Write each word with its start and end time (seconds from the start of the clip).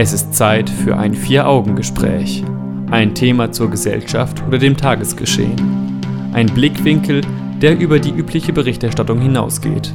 Es 0.00 0.12
ist 0.12 0.32
Zeit 0.32 0.70
für 0.70 0.96
ein 0.96 1.12
Vier-Augen-Gespräch. 1.12 2.44
Ein 2.88 3.16
Thema 3.16 3.50
zur 3.50 3.68
Gesellschaft 3.68 4.40
oder 4.46 4.56
dem 4.56 4.76
Tagesgeschehen. 4.76 6.00
Ein 6.32 6.46
Blickwinkel, 6.46 7.22
der 7.60 7.76
über 7.80 7.98
die 7.98 8.12
übliche 8.12 8.52
Berichterstattung 8.52 9.20
hinausgeht. 9.20 9.92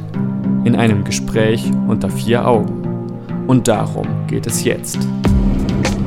In 0.64 0.76
einem 0.76 1.04
Gespräch 1.04 1.70
unter 1.88 2.10
vier 2.10 2.46
Augen. 2.46 2.82
Und 3.46 3.66
darum 3.66 4.06
geht 4.26 4.46
es 4.46 4.62
jetzt. 4.62 4.98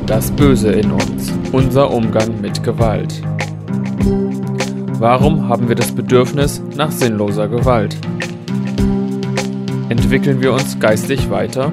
Das 0.06 0.30
Böse 0.30 0.70
in 0.70 0.92
uns. 0.92 1.32
Unser 1.50 1.92
Umgang 1.92 2.40
mit 2.40 2.62
Gewalt. 2.62 3.20
Warum 5.00 5.48
haben 5.48 5.68
wir 5.68 5.74
das 5.74 5.90
Bedürfnis 5.90 6.62
nach 6.76 6.92
sinnloser 6.92 7.48
Gewalt? 7.48 7.96
Entwickeln 9.88 10.40
wir 10.40 10.52
uns 10.52 10.78
geistig 10.78 11.28
weiter? 11.30 11.72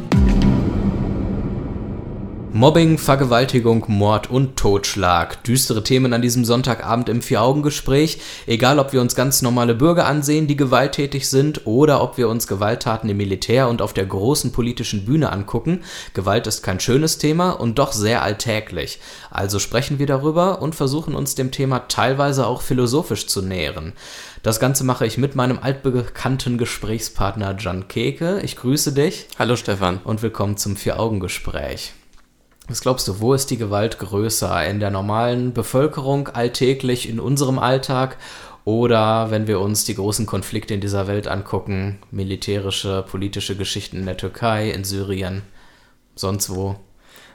Mobbing, 2.61 2.99
Vergewaltigung, 2.99 3.85
Mord 3.87 4.29
und 4.29 4.55
Totschlag. 4.55 5.43
Düstere 5.45 5.83
Themen 5.83 6.13
an 6.13 6.21
diesem 6.21 6.45
Sonntagabend 6.45 7.09
im 7.09 7.23
Vier-Augen-Gespräch. 7.23 8.19
Egal, 8.45 8.77
ob 8.77 8.93
wir 8.93 9.01
uns 9.01 9.15
ganz 9.15 9.41
normale 9.41 9.73
Bürger 9.73 10.05
ansehen, 10.05 10.45
die 10.45 10.55
gewalttätig 10.55 11.27
sind, 11.27 11.65
oder 11.65 12.03
ob 12.03 12.19
wir 12.19 12.29
uns 12.29 12.45
Gewalttaten 12.45 13.09
im 13.09 13.17
Militär 13.17 13.67
und 13.67 13.81
auf 13.81 13.93
der 13.93 14.05
großen 14.05 14.51
politischen 14.51 15.05
Bühne 15.05 15.31
angucken. 15.31 15.81
Gewalt 16.13 16.45
ist 16.45 16.61
kein 16.61 16.79
schönes 16.79 17.17
Thema 17.17 17.49
und 17.49 17.79
doch 17.79 17.93
sehr 17.93 18.21
alltäglich. 18.21 18.99
Also 19.31 19.57
sprechen 19.57 19.97
wir 19.97 20.05
darüber 20.05 20.61
und 20.61 20.75
versuchen 20.75 21.15
uns 21.15 21.33
dem 21.33 21.49
Thema 21.49 21.87
teilweise 21.87 22.45
auch 22.45 22.61
philosophisch 22.61 23.25
zu 23.25 23.41
nähern. 23.41 23.93
Das 24.43 24.59
Ganze 24.59 24.83
mache 24.83 25.07
ich 25.07 25.17
mit 25.17 25.33
meinem 25.33 25.57
altbekannten 25.59 26.59
Gesprächspartner 26.59 27.55
Jan 27.57 27.87
Keke. 27.87 28.39
Ich 28.43 28.55
grüße 28.55 28.93
dich. 28.93 29.25
Hallo 29.39 29.55
Stefan. 29.55 29.99
Und 30.03 30.21
willkommen 30.21 30.57
zum 30.57 30.75
Vier-Augen-Gespräch. 30.75 31.93
Was 32.67 32.81
glaubst 32.81 33.07
du, 33.07 33.19
wo 33.19 33.33
ist 33.33 33.49
die 33.49 33.57
Gewalt 33.57 33.99
größer? 33.99 34.65
In 34.67 34.79
der 34.79 34.91
normalen 34.91 35.53
Bevölkerung, 35.53 36.29
alltäglich, 36.29 37.09
in 37.09 37.19
unserem 37.19 37.59
Alltag? 37.59 38.17
Oder 38.63 39.31
wenn 39.31 39.47
wir 39.47 39.59
uns 39.59 39.85
die 39.85 39.95
großen 39.95 40.25
Konflikte 40.25 40.75
in 40.75 40.81
dieser 40.81 41.07
Welt 41.07 41.27
angucken, 41.27 41.99
militärische, 42.11 43.03
politische 43.09 43.55
Geschichten 43.57 43.97
in 43.97 44.05
der 44.05 44.17
Türkei, 44.17 44.69
in 44.69 44.83
Syrien, 44.83 45.41
sonst 46.15 46.49
wo? 46.49 46.75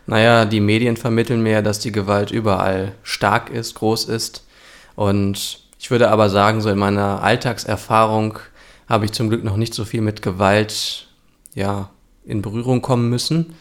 Naja, 0.06 0.44
die 0.44 0.60
Medien 0.60 0.96
vermitteln 0.96 1.42
mir, 1.42 1.62
dass 1.62 1.80
die 1.80 1.90
Gewalt 1.90 2.30
überall 2.30 2.92
stark 3.02 3.50
ist, 3.50 3.74
groß 3.74 4.04
ist. 4.04 4.46
Und 4.94 5.60
ich 5.80 5.90
würde 5.90 6.10
aber 6.10 6.30
sagen, 6.30 6.60
so 6.60 6.70
in 6.70 6.78
meiner 6.78 7.22
Alltagserfahrung 7.22 8.38
habe 8.88 9.04
ich 9.04 9.12
zum 9.12 9.28
Glück 9.28 9.42
noch 9.42 9.56
nicht 9.56 9.74
so 9.74 9.84
viel 9.84 10.00
mit 10.00 10.22
Gewalt 10.22 11.08
ja, 11.54 11.90
in 12.24 12.40
Berührung 12.40 12.82
kommen 12.82 13.10
müssen. 13.10 13.56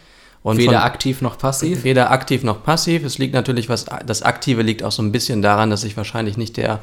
Und 0.46 0.58
weder 0.58 0.84
aktiv 0.84 1.22
noch 1.22 1.38
passiv? 1.38 1.82
Weder 1.82 2.12
aktiv 2.12 2.44
noch 2.44 2.62
passiv. 2.62 3.02
Es 3.04 3.18
liegt 3.18 3.34
natürlich 3.34 3.68
was, 3.68 3.86
das 4.06 4.22
Aktive 4.22 4.62
liegt 4.62 4.84
auch 4.84 4.92
so 4.92 5.02
ein 5.02 5.10
bisschen 5.10 5.42
daran, 5.42 5.70
dass 5.70 5.82
ich 5.82 5.96
wahrscheinlich 5.96 6.36
nicht 6.36 6.56
der, 6.56 6.78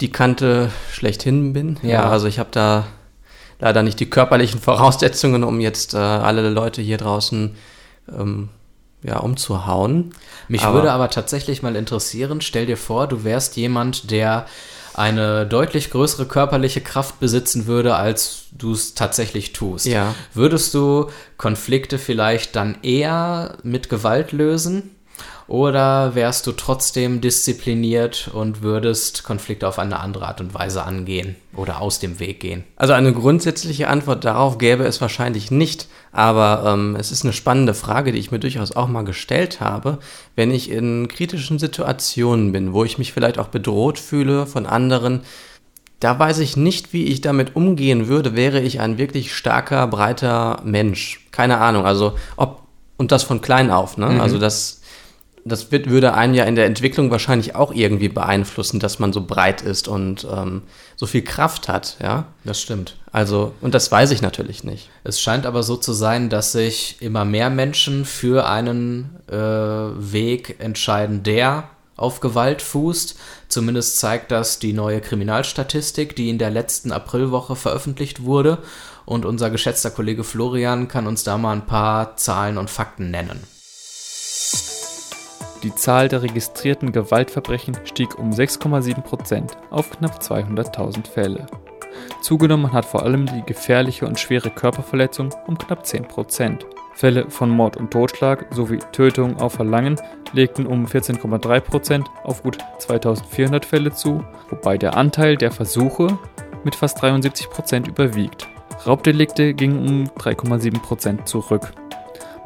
die 0.00 0.12
Kante 0.12 0.70
schlechthin 0.92 1.52
bin. 1.52 1.76
Ja. 1.82 1.88
ja 1.88 2.08
also 2.08 2.28
ich 2.28 2.38
habe 2.38 2.50
da 2.52 2.86
leider 3.58 3.82
nicht 3.82 3.98
die 3.98 4.08
körperlichen 4.08 4.60
Voraussetzungen, 4.62 5.42
um 5.42 5.58
jetzt 5.58 5.94
äh, 5.94 5.96
alle 5.96 6.48
Leute 6.50 6.82
hier 6.82 6.96
draußen 6.96 7.56
ähm, 8.16 8.50
ja, 9.02 9.18
umzuhauen. 9.18 10.12
Mich 10.46 10.62
aber 10.62 10.74
würde 10.74 10.92
aber 10.92 11.10
tatsächlich 11.10 11.64
mal 11.64 11.74
interessieren, 11.74 12.42
stell 12.42 12.66
dir 12.66 12.76
vor, 12.76 13.08
du 13.08 13.24
wärst 13.24 13.56
jemand, 13.56 14.12
der 14.12 14.46
eine 14.94 15.46
deutlich 15.46 15.90
größere 15.90 16.26
körperliche 16.26 16.80
Kraft 16.80 17.20
besitzen 17.20 17.66
würde, 17.66 17.96
als 17.96 18.46
du 18.52 18.72
es 18.72 18.94
tatsächlich 18.94 19.52
tust. 19.52 19.86
Ja. 19.86 20.14
Würdest 20.32 20.72
du 20.74 21.10
Konflikte 21.36 21.98
vielleicht 21.98 22.56
dann 22.56 22.78
eher 22.82 23.58
mit 23.62 23.88
Gewalt 23.88 24.32
lösen? 24.32 24.93
Oder 25.46 26.14
wärst 26.14 26.46
du 26.46 26.52
trotzdem 26.52 27.20
diszipliniert 27.20 28.30
und 28.32 28.62
würdest 28.62 29.24
Konflikte 29.24 29.68
auf 29.68 29.78
eine 29.78 30.00
andere 30.00 30.26
Art 30.26 30.40
und 30.40 30.54
Weise 30.54 30.84
angehen 30.84 31.36
oder 31.54 31.82
aus 31.82 31.98
dem 31.98 32.18
Weg 32.18 32.40
gehen? 32.40 32.64
Also 32.76 32.94
eine 32.94 33.12
grundsätzliche 33.12 33.88
Antwort 33.88 34.24
darauf 34.24 34.56
gäbe 34.56 34.84
es 34.84 35.02
wahrscheinlich 35.02 35.50
nicht, 35.50 35.88
aber 36.12 36.64
ähm, 36.66 36.96
es 36.98 37.12
ist 37.12 37.24
eine 37.24 37.34
spannende 37.34 37.74
Frage, 37.74 38.12
die 38.12 38.18
ich 38.18 38.30
mir 38.30 38.38
durchaus 38.38 38.72
auch 38.72 38.88
mal 38.88 39.04
gestellt 39.04 39.60
habe, 39.60 39.98
wenn 40.34 40.50
ich 40.50 40.70
in 40.70 41.08
kritischen 41.08 41.58
Situationen 41.58 42.52
bin, 42.52 42.72
wo 42.72 42.84
ich 42.84 42.96
mich 42.96 43.12
vielleicht 43.12 43.38
auch 43.38 43.48
bedroht 43.48 43.98
fühle 43.98 44.46
von 44.46 44.64
anderen. 44.64 45.20
Da 46.00 46.18
weiß 46.18 46.38
ich 46.38 46.56
nicht, 46.56 46.94
wie 46.94 47.04
ich 47.04 47.20
damit 47.20 47.54
umgehen 47.54 48.08
würde, 48.08 48.34
wäre 48.34 48.60
ich 48.60 48.80
ein 48.80 48.96
wirklich 48.96 49.34
starker, 49.34 49.86
breiter 49.88 50.60
Mensch. 50.64 51.26
Keine 51.32 51.58
Ahnung, 51.58 51.84
also 51.84 52.16
ob, 52.36 52.62
und 52.96 53.12
das 53.12 53.24
von 53.24 53.42
klein 53.42 53.70
auf, 53.70 53.98
ne? 53.98 54.08
Mhm. 54.08 54.20
Also 54.20 54.38
das 54.38 54.80
das 55.44 55.70
wird, 55.70 55.90
würde 55.90 56.14
einen 56.14 56.34
ja 56.34 56.44
in 56.44 56.54
der 56.54 56.64
Entwicklung 56.64 57.10
wahrscheinlich 57.10 57.54
auch 57.54 57.72
irgendwie 57.72 58.08
beeinflussen, 58.08 58.80
dass 58.80 58.98
man 58.98 59.12
so 59.12 59.26
breit 59.26 59.60
ist 59.60 59.88
und 59.88 60.26
ähm, 60.30 60.62
so 60.96 61.06
viel 61.06 61.22
Kraft 61.22 61.68
hat, 61.68 61.96
ja. 62.02 62.26
Das 62.44 62.60
stimmt. 62.60 62.96
Also, 63.12 63.52
und 63.60 63.74
das 63.74 63.92
weiß 63.92 64.10
ich 64.10 64.22
natürlich 64.22 64.64
nicht. 64.64 64.88
Es 65.04 65.20
scheint 65.20 65.44
aber 65.44 65.62
so 65.62 65.76
zu 65.76 65.92
sein, 65.92 66.30
dass 66.30 66.52
sich 66.52 66.96
immer 67.00 67.24
mehr 67.24 67.50
Menschen 67.50 68.06
für 68.06 68.48
einen 68.48 69.16
äh, 69.28 69.34
Weg 69.36 70.56
entscheiden, 70.60 71.22
der 71.22 71.68
auf 71.96 72.20
Gewalt 72.20 72.62
fußt. 72.62 73.16
Zumindest 73.48 73.98
zeigt 73.98 74.32
das 74.32 74.58
die 74.58 74.72
neue 74.72 75.00
Kriminalstatistik, 75.00 76.16
die 76.16 76.30
in 76.30 76.38
der 76.38 76.50
letzten 76.50 76.90
Aprilwoche 76.90 77.54
veröffentlicht 77.54 78.24
wurde. 78.24 78.58
Und 79.04 79.26
unser 79.26 79.50
geschätzter 79.50 79.90
Kollege 79.90 80.24
Florian 80.24 80.88
kann 80.88 81.06
uns 81.06 81.22
da 81.22 81.36
mal 81.36 81.52
ein 81.52 81.66
paar 81.66 82.16
Zahlen 82.16 82.56
und 82.56 82.70
Fakten 82.70 83.10
nennen. 83.10 83.44
Die 85.64 85.74
Zahl 85.74 86.08
der 86.08 86.22
registrierten 86.22 86.92
Gewaltverbrechen 86.92 87.74
stieg 87.84 88.18
um 88.18 88.32
6,7% 88.32 89.52
auf 89.70 89.90
knapp 89.92 90.20
200.000 90.20 91.08
Fälle. 91.08 91.46
Zugenommen 92.20 92.74
hat 92.74 92.84
vor 92.84 93.02
allem 93.02 93.24
die 93.24 93.40
gefährliche 93.46 94.04
und 94.04 94.20
schwere 94.20 94.50
Körperverletzung 94.50 95.30
um 95.46 95.56
knapp 95.56 95.84
10% 95.84 96.58
Fälle 96.92 97.30
von 97.30 97.48
Mord 97.48 97.78
und 97.78 97.90
Totschlag 97.90 98.46
sowie 98.50 98.78
Tötung 98.92 99.40
auf 99.40 99.54
Verlangen 99.54 99.98
legten 100.34 100.66
um 100.66 100.84
14,3% 100.84 102.04
auf 102.24 102.42
gut 102.42 102.58
2400 102.78 103.64
Fälle 103.64 103.90
zu, 103.90 104.22
wobei 104.50 104.76
der 104.76 104.98
Anteil 104.98 105.38
der 105.38 105.50
Versuche 105.50 106.18
mit 106.62 106.74
fast 106.74 107.02
73% 107.02 107.88
überwiegt. 107.88 108.48
Raubdelikte 108.86 109.54
gingen 109.54 109.78
um 109.78 110.04
3,7% 110.18 111.24
zurück. 111.24 111.72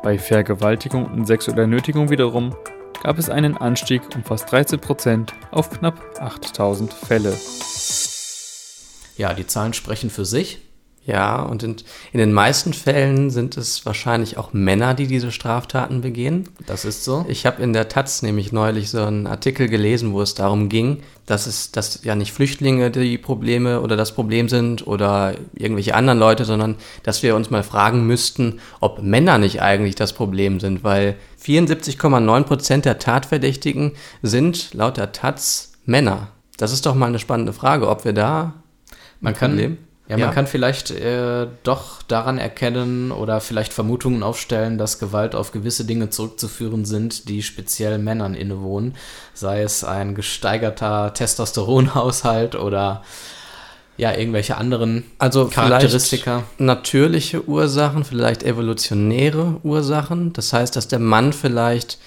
Bei 0.04 0.18
Vergewaltigung 0.18 1.06
und 1.06 1.26
sexueller 1.26 1.66
Nötigung 1.66 2.10
wiederum 2.10 2.54
gab 3.02 3.18
es 3.18 3.30
einen 3.30 3.56
Anstieg 3.56 4.02
um 4.14 4.24
fast 4.24 4.50
13 4.50 4.80
Prozent 4.80 5.32
auf 5.50 5.70
knapp 5.70 6.00
8000 6.20 6.92
Fälle. 6.92 7.36
Ja, 9.16 9.34
die 9.34 9.46
Zahlen 9.46 9.72
sprechen 9.72 10.10
für 10.10 10.24
sich. 10.24 10.67
Ja, 11.08 11.40
und 11.40 11.62
in, 11.62 11.76
in, 12.12 12.18
den 12.18 12.34
meisten 12.34 12.74
Fällen 12.74 13.30
sind 13.30 13.56
es 13.56 13.86
wahrscheinlich 13.86 14.36
auch 14.36 14.52
Männer, 14.52 14.92
die 14.92 15.06
diese 15.06 15.32
Straftaten 15.32 16.02
begehen. 16.02 16.50
Das 16.66 16.84
ist 16.84 17.02
so. 17.02 17.24
Ich 17.30 17.46
habe 17.46 17.62
in 17.62 17.72
der 17.72 17.88
Taz 17.88 18.20
nämlich 18.20 18.52
neulich 18.52 18.90
so 18.90 19.02
einen 19.02 19.26
Artikel 19.26 19.70
gelesen, 19.70 20.12
wo 20.12 20.20
es 20.20 20.34
darum 20.34 20.68
ging, 20.68 20.98
dass 21.24 21.46
es 21.46 21.72
dass 21.72 22.04
ja 22.04 22.14
nicht 22.14 22.34
Flüchtlinge 22.34 22.90
die 22.90 23.16
Probleme 23.16 23.80
oder 23.80 23.96
das 23.96 24.12
Problem 24.12 24.50
sind 24.50 24.86
oder 24.86 25.34
irgendwelche 25.54 25.94
anderen 25.94 26.18
Leute, 26.18 26.44
sondern 26.44 26.74
dass 27.04 27.22
wir 27.22 27.34
uns 27.34 27.48
mal 27.48 27.62
fragen 27.62 28.06
müssten, 28.06 28.60
ob 28.80 29.00
Männer 29.02 29.38
nicht 29.38 29.62
eigentlich 29.62 29.94
das 29.94 30.12
Problem 30.12 30.60
sind, 30.60 30.84
weil 30.84 31.16
74,9 31.42 32.42
Prozent 32.42 32.84
der 32.84 32.98
Tatverdächtigen 32.98 33.92
sind 34.20 34.74
laut 34.74 34.98
der 34.98 35.12
Taz 35.12 35.72
Männer. 35.86 36.28
Das 36.58 36.70
ist 36.70 36.84
doch 36.84 36.94
mal 36.94 37.06
eine 37.06 37.18
spannende 37.18 37.54
Frage, 37.54 37.88
ob 37.88 38.04
wir 38.04 38.12
da 38.12 38.52
man 39.20 39.32
kann, 39.32 39.78
ja, 40.08 40.16
man 40.16 40.28
ja. 40.28 40.32
kann 40.32 40.46
vielleicht 40.46 40.90
äh, 40.90 41.46
doch 41.64 42.00
daran 42.02 42.38
erkennen 42.38 43.12
oder 43.12 43.42
vielleicht 43.42 43.74
Vermutungen 43.74 44.22
aufstellen, 44.22 44.78
dass 44.78 44.98
Gewalt 44.98 45.34
auf 45.34 45.52
gewisse 45.52 45.84
Dinge 45.84 46.08
zurückzuführen 46.08 46.86
sind, 46.86 47.28
die 47.28 47.42
speziell 47.42 47.98
Männern 47.98 48.34
innewohnen. 48.34 48.94
Sei 49.34 49.60
es 49.62 49.84
ein 49.84 50.14
gesteigerter 50.14 51.12
Testosteronhaushalt 51.12 52.54
oder 52.54 53.02
ja, 53.98 54.14
irgendwelche 54.14 54.56
anderen 54.56 55.04
also 55.18 55.48
Charakteristika. 55.48 56.44
Natürliche 56.56 57.46
Ursachen, 57.46 58.04
vielleicht 58.04 58.44
evolutionäre 58.44 59.60
Ursachen. 59.62 60.32
Das 60.32 60.54
heißt, 60.54 60.74
dass 60.74 60.88
der 60.88 61.00
Mann 61.00 61.34
vielleicht 61.34 61.98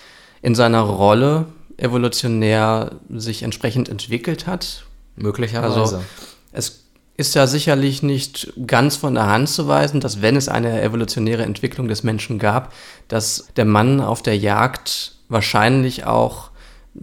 in 0.42 0.56
seiner 0.56 0.82
Rolle 0.82 1.46
evolutionär 1.78 2.94
sich 3.10 3.44
entsprechend 3.44 3.90
entwickelt 3.90 4.48
hat. 4.48 4.86
Möglicherweise. 5.18 5.82
Also 5.82 6.04
es 6.52 6.82
ist 7.18 7.36
ja 7.36 7.46
sicherlich 7.46 8.02
nicht 8.04 8.54
ganz 8.66 8.96
von 8.96 9.14
der 9.16 9.28
Hand 9.28 9.50
zu 9.50 9.68
weisen, 9.68 10.00
dass 10.00 10.22
wenn 10.22 10.36
es 10.36 10.48
eine 10.50 10.82
evolutionäre 10.82 11.44
Entwicklung 11.44 11.88
des 11.88 12.04
Menschen 12.04 12.40
gab, 12.40 12.74
dass 13.08 13.48
der 13.58 13.66
Mann 13.66 14.00
auf 14.02 14.22
der 14.24 14.38
Jagd 14.38 15.14
wahrscheinlich 15.30 16.06
auch 16.06 16.52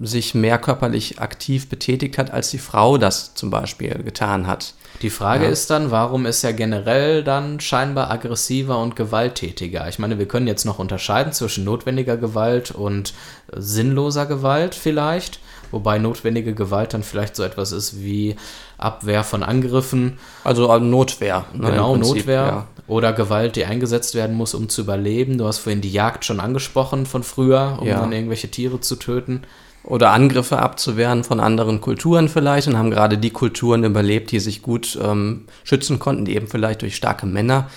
sich 0.03 0.35
mehr 0.35 0.59
körperlich 0.59 1.19
aktiv 1.19 1.69
betätigt 1.69 2.19
hat, 2.19 2.31
als 2.31 2.51
die 2.51 2.59
Frau 2.59 2.99
das 2.99 3.35
zum 3.35 3.51
Beispiel 3.51 4.03
getan 4.03 4.47
hat. 4.47 4.75
Die 5.01 5.09
Frage 5.11 5.45
Ja. 5.45 5.51
ist 5.51 5.71
dann, 5.71 5.91
warum 5.91 6.27
ist 6.27 6.45
er 6.45 6.53
generell 6.53 7.25
dann 7.25 7.59
scheinbar 7.61 8.11
aggressiver 8.11 8.79
und 8.83 8.97
gewalttätiger? 8.97 9.89
Ich 9.89 9.99
meine, 9.99 10.19
wir 10.19 10.27
können 10.29 10.47
jetzt 10.47 10.67
noch 10.67 10.79
unterscheiden 10.79 11.33
zwischen 11.33 11.65
notwendiger 11.65 12.17
Gewalt 12.19 12.71
und 12.71 13.15
sinnloser 13.55 14.27
Gewalt 14.27 14.75
vielleicht, 14.75 15.41
wobei 15.71 15.99
notwendige 15.99 16.55
Gewalt 16.55 16.93
dann 16.93 17.03
vielleicht 17.03 17.37
so 17.37 17.43
etwas 17.43 17.73
ist 17.73 18.03
wie 18.03 18.37
Abwehr 18.79 19.25
von 19.25 19.43
Angriffen, 19.43 20.19
Also 20.45 20.73
äh, 20.73 20.81
Notwehr. 20.81 21.45
ne, 21.53 21.71
genau 21.71 21.93
Prinzip, 21.95 22.17
Notwehr 22.17 22.43
Ja. 22.47 22.67
oder 22.87 23.13
Gewalt, 23.13 23.57
die 23.57 23.65
eingesetzt 23.65 24.15
werden 24.15 24.37
muss, 24.37 24.55
um 24.55 24.69
zu 24.69 24.81
überleben. 24.83 25.37
Du 25.39 25.47
hast 25.47 25.59
vorhin 25.59 25.81
die 25.81 25.93
Jagd 25.93 26.25
schon 26.25 26.41
angesprochen 26.41 27.05
von 27.07 27.23
früher, 27.23 27.79
um 27.81 27.87
Ja. 27.87 28.01
dann 28.01 28.13
irgendwelche 28.13 28.49
Tiere 28.51 28.81
zu 28.81 28.97
töten. 28.97 29.43
Oder 29.85 30.11
Angriffe 30.11 30.59
abzuwehren 30.59 31.25
von 31.25 31.41
anderen 31.41 31.81
Kulturen 31.81 32.29
vielleicht 32.29 32.69
und 32.69 32.77
haben 32.77 32.91
gerade 32.91 33.17
die 33.19 33.31
Kulturen 33.31 33.85
überlebt, 33.85 34.31
die 34.33 34.41
sich 34.41 34.61
gut 34.63 34.99
ähm, 35.03 35.47
schützen 35.65 35.99
konnten, 35.99 36.25
die 36.25 36.35
eben 36.37 36.47
vielleicht 36.47 36.83
durch 36.83 36.95
starke 36.97 37.27
Männer. 37.27 37.69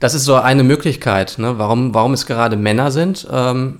Das 0.00 0.14
ist 0.14 0.24
so 0.24 0.34
eine 0.34 0.64
Möglichkeit, 0.64 1.36
ne? 1.38 1.58
warum, 1.58 1.94
warum 1.94 2.12
es 2.14 2.26
gerade 2.26 2.56
Männer 2.56 2.90
sind. 2.90 3.28
Ähm, 3.30 3.78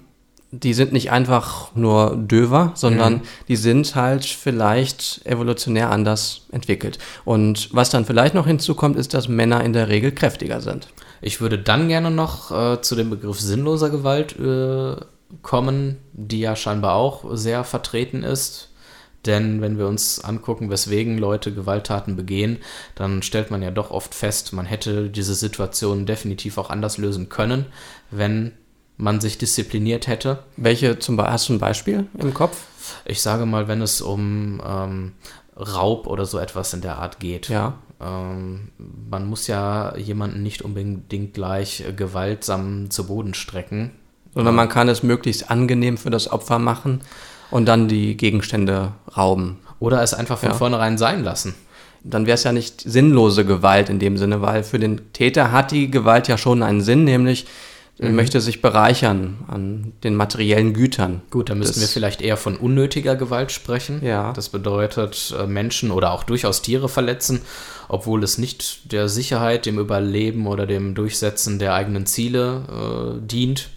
die 0.55 0.75
sind 0.75 0.93
nicht 0.93 1.11
einfach 1.11 1.75
nur 1.75 2.15
döver, 2.15 2.73
sondern 2.75 3.23
die 3.49 3.57
sind 3.57 3.95
halt 3.95 4.27
vielleicht 4.27 5.25
evolutionär 5.25 5.91
anders 5.91 6.43
entwickelt. 6.53 6.99
Und 7.25 7.71
was 7.73 7.89
dann 7.89 8.05
vielleicht 8.05 8.35
noch 8.35 8.47
hinzukommt, 8.47 8.97
ist, 8.97 9.15
dass 9.15 9.29
Männer 9.29 9.65
in 9.65 9.73
der 9.73 9.89
Regel 9.89 10.13
kräftiger 10.13 10.61
sind. 10.61 10.89
Ich 11.23 11.41
würde 11.41 11.59
dann 11.59 11.89
gerne 11.89 12.11
noch 12.11 12.51
äh, 12.51 12.83
zu 12.83 12.95
dem 12.97 13.09
Begriff 13.09 13.41
sinnloser 13.41 13.89
Gewalt 13.89 14.39
äh, 14.39 14.97
kommen, 15.41 15.97
die 16.13 16.41
ja 16.41 16.55
scheinbar 16.55 16.97
auch 16.97 17.25
sehr 17.33 17.65
vertreten 17.65 18.23
ist. 18.23 18.69
Denn 19.25 19.63
wenn 19.63 19.79
wir 19.79 19.87
uns 19.87 20.23
angucken, 20.23 20.69
weswegen 20.69 21.17
Leute 21.17 21.55
Gewalttaten 21.55 22.17
begehen, 22.17 22.59
dann 22.95 23.23
stellt 23.23 23.51
man 23.51 23.63
ja 23.63 23.71
doch 23.71 23.91
oft 23.91 24.15
fest, 24.15 24.53
man 24.53 24.67
hätte 24.67 25.09
diese 25.09 25.35
Situation 25.35 26.05
definitiv 26.05 26.59
auch 26.59 26.69
anders 26.69 26.99
lösen 26.99 27.29
können, 27.29 27.67
wenn 28.11 28.53
man 28.97 29.21
sich 29.21 29.39
diszipliniert 29.39 30.07
hätte. 30.07 30.41
Welche 30.57 30.99
zum 30.99 31.17
Beispiel, 31.17 31.33
hast 31.33 31.49
du 31.49 31.53
ein 31.55 31.59
Beispiel 31.59 32.07
im 32.19 32.35
Kopf? 32.35 32.63
Ich 33.05 33.23
sage 33.23 33.47
mal, 33.47 33.69
wenn 33.69 33.81
es 33.83 34.01
um 34.01 34.61
ähm, 34.67 35.13
Raub 35.57 36.07
oder 36.07 36.25
so 36.27 36.39
etwas 36.39 36.73
in 36.75 36.81
der 36.81 36.99
Art 36.99 37.19
geht. 37.21 37.49
Ja. 37.49 37.75
Ähm, 38.01 38.69
man 39.11 39.27
muss 39.27 39.47
ja 39.47 39.97
jemanden 39.97 40.43
nicht 40.43 40.63
unbedingt 40.63 41.35
gleich 41.35 41.85
äh, 41.89 41.93
gewaltsam 41.93 42.91
zu 42.91 43.07
Boden 43.07 43.35
strecken. 43.35 43.93
sondern 44.35 44.55
man 44.55 44.69
kann 44.69 44.89
es 44.89 45.03
möglichst 45.03 45.51
angenehm 45.51 45.97
für 45.99 46.11
das 46.11 46.31
Opfer 46.31 46.59
machen 46.59 47.01
und 47.51 47.67
dann 47.67 47.87
die 47.89 48.17
Gegenstände 48.17 48.93
rauben. 49.17 49.59
Oder 49.79 50.03
es 50.03 50.15
einfach 50.15 50.39
von 50.39 50.51
Ja. 50.51 50.55
vornherein 50.55 50.97
sein 50.99 51.23
lassen. 51.23 51.55
Dann 52.05 52.27
wäre 52.27 52.35
es 52.35 52.45
ja 52.45 52.53
nicht 52.53 52.81
sinnlose 52.81 53.45
Gewalt 53.45 53.89
in 53.89 53.99
dem 54.01 54.17
Sinne, 54.17 54.41
weil 54.43 54.65
für 54.65 54.79
den 54.79 55.13
Täter 55.13 55.53
hat 55.53 55.71
die 55.71 55.91
Gewalt 55.91 56.27
ja 56.29 56.37
schon 56.39 56.63
einen 56.63 56.81
Sinn, 56.81 57.05
nämlich 57.05 57.47
er 57.99 58.11
möchte 58.11 58.41
sich 58.41 58.63
bereichern 58.63 59.45
an 59.49 59.93
den 60.03 60.17
materiellen 60.17 60.73
Gütern. 60.75 61.23
Gut, 61.31 61.51
da 61.51 61.55
müssten 61.55 61.81
Das- 61.81 61.89
wir 61.91 61.93
vielleicht 61.93 62.21
eher 62.23 62.37
von 62.37 62.57
unnötiger 62.57 63.15
Gewalt 63.17 63.53
sprechen. 63.53 64.01
Ja. 64.05 64.33
Das 64.33 64.49
bedeutet 64.49 65.35
äh, 65.39 65.47
Menschen 65.47 65.91
oder 65.91 66.13
auch 66.13 66.25
durchaus 66.25 66.63
Tiere 66.63 66.89
verletzen, 66.89 67.43
obwohl 67.89 68.25
es 68.25 68.39
nicht 68.39 68.91
der 68.93 69.09
Sicherheit, 69.09 69.67
dem 69.67 69.79
Überleben 69.79 70.47
oder 70.47 70.67
dem 70.67 70.95
Durchsetzen 70.95 71.59
der 71.59 71.75
eigenen 71.75 72.07
Ziele 72.07 73.19
äh, 73.21 73.27
dient. 73.27 73.69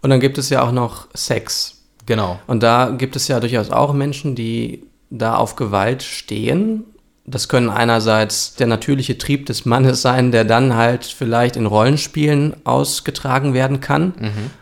Und 0.00 0.10
dann 0.10 0.20
gibt 0.20 0.38
es 0.38 0.48
ja 0.48 0.62
auch 0.62 0.72
noch 0.72 1.08
Sex. 1.14 1.82
Genau. 2.06 2.40
Und 2.46 2.62
da 2.62 2.90
gibt 2.90 3.14
es 3.16 3.28
ja 3.28 3.38
durchaus 3.40 3.70
auch 3.70 3.92
Menschen, 3.92 4.34
die 4.34 4.84
da 5.10 5.36
auf 5.36 5.56
Gewalt 5.56 6.02
stehen. 6.02 6.84
Das 7.24 7.48
können 7.48 7.70
einerseits 7.70 8.56
der 8.56 8.66
natürliche 8.66 9.16
Trieb 9.16 9.46
des 9.46 9.64
Mannes 9.64 10.02
sein, 10.02 10.32
der 10.32 10.44
dann 10.44 10.74
halt 10.74 11.04
vielleicht 11.04 11.56
in 11.56 11.66
Rollenspielen 11.66 12.54
ausgetragen 12.64 13.54
werden 13.54 13.80
kann. 13.80 14.12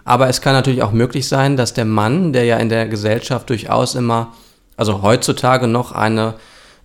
Aber 0.04 0.28
es 0.28 0.42
kann 0.42 0.52
natürlich 0.52 0.82
auch 0.82 0.92
möglich 0.92 1.26
sein, 1.26 1.56
dass 1.56 1.72
der 1.72 1.86
Mann, 1.86 2.34
der 2.34 2.44
ja 2.44 2.58
in 2.58 2.68
der 2.68 2.86
Gesellschaft 2.86 3.48
durchaus 3.48 3.94
immer, 3.94 4.34
also 4.76 5.00
heutzutage 5.00 5.68
noch 5.68 5.92
eine 5.92 6.34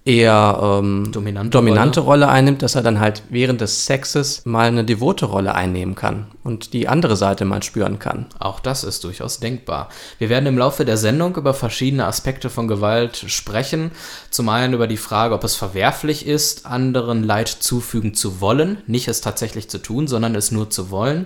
eher 0.06 0.60
ähm, 0.62 1.12
Dominante 1.12 1.50
dominante 1.50 2.00
Rolle. 2.00 2.30
einnimmt, 2.30 2.62
dass 2.62 2.76
er 2.76 2.84
dann 2.84 3.00
halt 3.00 3.24
während 3.30 3.60
des 3.60 3.88
Sexes 3.88 4.44
mal 4.46 4.68
eine 4.68 4.86
devote 4.86 5.26
Rolle 5.26 5.56
einnehmen 5.56 5.96
kann 5.96 6.28
und 6.44 6.74
die 6.74 6.88
andere 6.88 7.16
Seite 7.16 7.44
mal 7.44 7.64
spüren 7.64 7.98
kann. 7.98 8.28
Auch 8.38 8.60
das 8.60 8.84
ist 8.84 9.04
durchaus 9.04 9.40
denkbar. 9.40 9.90
Wir 10.20 10.30
werden 10.30 10.46
im 10.46 10.60
Laufe 10.60 10.86
der 10.86 10.98
Sendung 10.98 11.36
über 11.36 11.56
verschiedene 11.56 12.06
Aspekte 12.06 12.52
von 12.52 12.68
Gewalt 12.68 13.26
sprechen. 13.28 13.92
Zum 14.30 14.48
einen 14.50 14.76
über 14.76 14.86
die 14.86 14.98
Frage, 14.98 15.34
ob 15.34 15.44
es 15.44 15.56
verwerflich 15.56 16.28
ist, 16.28 16.68
anderen 16.68 17.24
Leid 17.24 17.48
zufügen 17.48 18.14
zu 18.14 18.40
wollen, 18.40 18.78
nicht 18.86 19.08
es 19.08 19.22
tatsächlich 19.22 19.70
zu 19.70 19.80
tun, 19.80 20.08
sondern 20.08 20.36
es 20.36 20.52
nur 20.52 20.70
zu 20.70 20.92
wollen. 20.92 21.26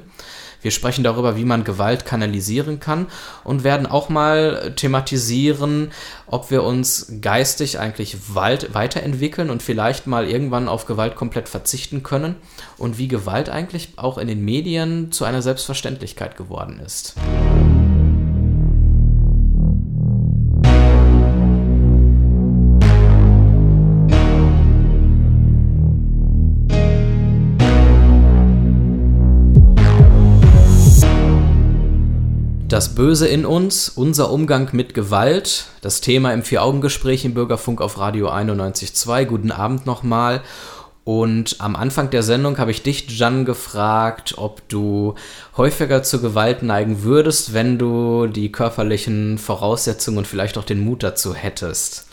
Wir 0.61 0.71
sprechen 0.71 1.03
darüber, 1.03 1.37
wie 1.37 1.45
man 1.45 1.63
Gewalt 1.63 2.05
kanalisieren 2.05 2.79
kann 2.79 3.07
und 3.43 3.63
werden 3.63 3.85
auch 3.85 4.09
mal 4.09 4.73
thematisieren, 4.75 5.91
ob 6.27 6.51
wir 6.51 6.63
uns 6.63 7.11
geistig 7.21 7.79
eigentlich 7.79 8.35
weit 8.35 8.73
weiterentwickeln 8.73 9.49
und 9.49 9.63
vielleicht 9.63 10.07
mal 10.07 10.27
irgendwann 10.27 10.67
auf 10.67 10.85
Gewalt 10.85 11.15
komplett 11.15 11.49
verzichten 11.49 12.03
können 12.03 12.35
und 12.77 12.97
wie 12.97 13.07
Gewalt 13.07 13.49
eigentlich 13.49 13.93
auch 13.95 14.17
in 14.17 14.27
den 14.27 14.43
Medien 14.43 15.11
zu 15.11 15.25
einer 15.25 15.41
Selbstverständlichkeit 15.41 16.35
geworden 16.35 16.79
ist. 16.83 17.15
Das 32.69 32.93
Böse 32.93 33.27
in 33.27 33.47
uns, 33.47 33.89
unser 33.89 34.29
Umgang 34.29 34.69
mit 34.73 34.93
Gewalt, 34.93 35.65
das 35.81 36.01
Thema 36.01 36.35
im 36.35 36.43
Vier-Augen-Gespräch 36.43 37.25
im 37.25 37.33
Bürgerfunk 37.33 37.81
auf 37.81 37.97
Radio 37.97 38.29
91.2. 38.29 39.25
Guten 39.25 39.51
Abend 39.51 39.87
nochmal. 39.87 40.41
Und 41.03 41.55
am 41.57 41.75
Anfang 41.75 42.11
der 42.11 42.21
Sendung 42.21 42.59
habe 42.59 42.69
ich 42.69 42.83
dich, 42.83 43.09
Jan, 43.17 43.43
gefragt, 43.43 44.35
ob 44.37 44.69
du 44.69 45.15
häufiger 45.57 46.03
zur 46.03 46.21
Gewalt 46.21 46.61
neigen 46.61 47.01
würdest, 47.01 47.55
wenn 47.55 47.79
du 47.79 48.27
die 48.27 48.51
körperlichen 48.51 49.39
Voraussetzungen 49.39 50.19
und 50.19 50.27
vielleicht 50.27 50.55
auch 50.59 50.63
den 50.63 50.81
Mut 50.81 51.01
dazu 51.01 51.33
hättest. 51.33 52.05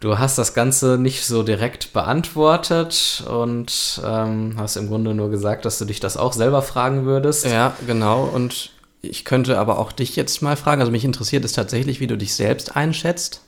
Du 0.00 0.18
hast 0.18 0.36
das 0.36 0.52
Ganze 0.52 0.98
nicht 0.98 1.24
so 1.24 1.42
direkt 1.42 1.94
beantwortet 1.94 3.24
und 3.30 4.02
ähm, 4.04 4.56
hast 4.58 4.76
im 4.76 4.88
Grunde 4.88 5.14
nur 5.14 5.30
gesagt, 5.30 5.64
dass 5.64 5.78
du 5.78 5.86
dich 5.86 6.00
das 6.00 6.18
auch 6.18 6.34
selber 6.34 6.60
fragen 6.60 7.06
würdest. 7.06 7.46
Ja, 7.46 7.74
genau. 7.86 8.24
Und 8.24 8.72
ich 9.02 9.24
könnte 9.24 9.58
aber 9.58 9.78
auch 9.78 9.92
dich 9.92 10.16
jetzt 10.16 10.42
mal 10.42 10.56
fragen. 10.56 10.80
Also 10.80 10.92
mich 10.92 11.04
interessiert 11.04 11.44
es 11.44 11.52
tatsächlich, 11.52 12.00
wie 12.00 12.06
du 12.06 12.16
dich 12.16 12.34
selbst 12.34 12.76
einschätzt. 12.76 13.42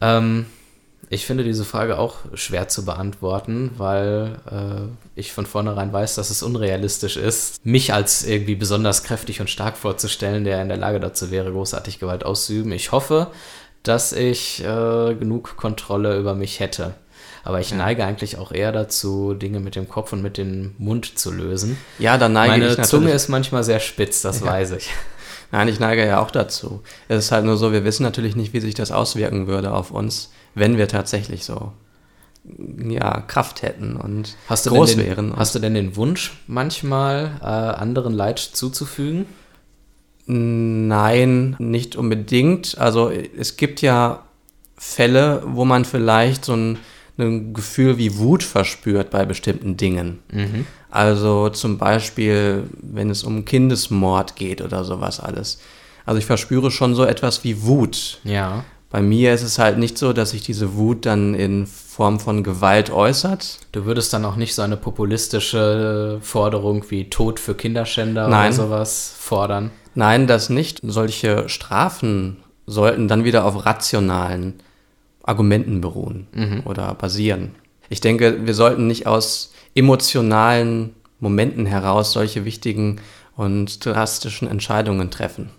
Ähm, 0.00 0.46
ich 1.10 1.26
finde 1.26 1.44
diese 1.44 1.64
Frage 1.64 1.98
auch 1.98 2.16
schwer 2.34 2.68
zu 2.68 2.84
beantworten, 2.84 3.70
weil 3.76 4.36
äh, 4.50 5.20
ich 5.20 5.32
von 5.32 5.46
vornherein 5.46 5.92
weiß, 5.92 6.14
dass 6.16 6.30
es 6.30 6.42
unrealistisch 6.42 7.16
ist, 7.16 7.64
mich 7.64 7.92
als 7.92 8.24
irgendwie 8.24 8.56
besonders 8.56 9.04
kräftig 9.04 9.40
und 9.40 9.50
stark 9.50 9.76
vorzustellen, 9.76 10.44
der 10.44 10.60
in 10.62 10.68
der 10.68 10.78
Lage 10.78 11.00
dazu 11.00 11.30
wäre, 11.30 11.52
großartig 11.52 12.00
Gewalt 12.00 12.24
auszuüben. 12.24 12.72
Ich 12.72 12.90
hoffe, 12.90 13.28
dass 13.82 14.12
ich 14.12 14.64
äh, 14.64 15.14
genug 15.14 15.56
Kontrolle 15.56 16.18
über 16.18 16.34
mich 16.34 16.58
hätte. 16.58 16.94
Aber 17.44 17.60
ich 17.60 17.74
neige 17.74 18.04
eigentlich 18.04 18.38
auch 18.38 18.52
eher 18.52 18.72
dazu, 18.72 19.34
Dinge 19.34 19.60
mit 19.60 19.76
dem 19.76 19.88
Kopf 19.88 20.12
und 20.12 20.22
mit 20.22 20.38
dem 20.38 20.74
Mund 20.78 21.18
zu 21.18 21.30
lösen. 21.30 21.76
Ja, 21.98 22.16
da 22.16 22.28
neige 22.28 22.52
Meine 22.52 22.64
ich 22.64 22.70
natürlich. 22.70 22.90
Zunge 22.90 23.10
ist 23.12 23.28
manchmal 23.28 23.62
sehr 23.62 23.80
spitz, 23.80 24.22
das 24.22 24.42
weiß 24.42 24.72
ich. 24.72 24.90
Nein, 25.52 25.68
ich 25.68 25.78
neige 25.78 26.06
ja 26.06 26.20
auch 26.20 26.30
dazu. 26.30 26.82
Es 27.06 27.26
ist 27.26 27.32
halt 27.32 27.44
nur 27.44 27.56
so, 27.56 27.70
wir 27.70 27.84
wissen 27.84 28.02
natürlich 28.02 28.34
nicht, 28.34 28.54
wie 28.54 28.60
sich 28.60 28.74
das 28.74 28.90
auswirken 28.90 29.46
würde 29.46 29.72
auf 29.72 29.90
uns, 29.90 30.32
wenn 30.54 30.78
wir 30.78 30.88
tatsächlich 30.88 31.44
so 31.44 31.72
ja, 32.88 33.20
Kraft 33.20 33.62
hätten 33.62 33.96
und 33.96 34.36
Hast 34.48 34.66
du, 34.66 34.70
groß 34.70 34.96
den, 34.96 35.06
wären. 35.06 35.36
Hast 35.36 35.54
du 35.54 35.58
denn 35.58 35.74
den 35.74 35.96
Wunsch, 35.96 36.32
manchmal 36.46 37.32
äh, 37.40 37.44
anderen 37.44 38.14
Leid 38.14 38.38
zuzufügen? 38.38 39.26
Nein, 40.26 41.56
nicht 41.58 41.96
unbedingt. 41.96 42.78
Also 42.78 43.10
es 43.10 43.56
gibt 43.56 43.82
ja 43.82 44.22
Fälle, 44.76 45.42
wo 45.46 45.64
man 45.64 45.84
vielleicht 45.84 46.44
so 46.44 46.54
ein, 46.54 46.78
ein 47.18 47.54
Gefühl 47.54 47.98
wie 47.98 48.18
Wut 48.18 48.42
verspürt 48.42 49.10
bei 49.10 49.24
bestimmten 49.24 49.76
Dingen. 49.76 50.18
Also 50.90 51.48
zum 51.48 51.78
Beispiel, 51.78 52.64
wenn 52.80 53.10
es 53.10 53.24
um 53.24 53.44
Kindesmord 53.44 54.36
geht 54.36 54.62
oder 54.62 54.84
sowas 54.84 55.20
alles. 55.20 55.58
Also 56.06 56.18
ich 56.18 56.26
verspüre 56.26 56.70
schon 56.70 56.94
so 56.94 57.04
etwas 57.04 57.44
wie 57.44 57.62
Wut. 57.62 58.18
Ja. 58.24 58.64
Bei 58.90 59.02
mir 59.02 59.34
ist 59.34 59.42
es 59.42 59.58
halt 59.58 59.78
nicht 59.78 59.98
so, 59.98 60.12
dass 60.12 60.30
sich 60.30 60.42
diese 60.42 60.76
Wut 60.76 61.04
dann 61.04 61.34
in 61.34 61.66
Form 61.66 62.20
von 62.20 62.44
Gewalt 62.44 62.90
äußert. 62.90 63.58
Du 63.72 63.86
würdest 63.86 64.12
dann 64.12 64.24
auch 64.24 64.36
nicht 64.36 64.54
so 64.54 64.62
eine 64.62 64.76
populistische 64.76 66.18
Forderung 66.20 66.84
wie 66.90 67.10
Tod 67.10 67.40
für 67.40 67.54
Kinderschänder 67.54 68.28
Nein. 68.28 68.52
oder 68.52 68.64
sowas 68.64 69.14
fordern. 69.18 69.72
Nein, 69.96 70.28
das 70.28 70.48
nicht. 70.48 70.80
Solche 70.82 71.48
Strafen 71.48 72.36
sollten 72.66 73.08
dann 73.08 73.24
wieder 73.24 73.44
auf 73.44 73.66
rationalen 73.66 74.54
Argumenten 75.24 75.80
beruhen 75.80 76.26
mhm. 76.32 76.62
oder 76.64 76.94
basieren. 76.94 77.54
Ich 77.88 78.00
denke, 78.00 78.46
wir 78.46 78.54
sollten 78.54 78.86
nicht 78.86 79.06
aus 79.06 79.52
emotionalen 79.74 80.94
Momenten 81.18 81.66
heraus 81.66 82.12
solche 82.12 82.44
wichtigen 82.44 83.00
und 83.36 83.84
drastischen 83.84 84.48
Entscheidungen 84.48 85.10
treffen. 85.10 85.50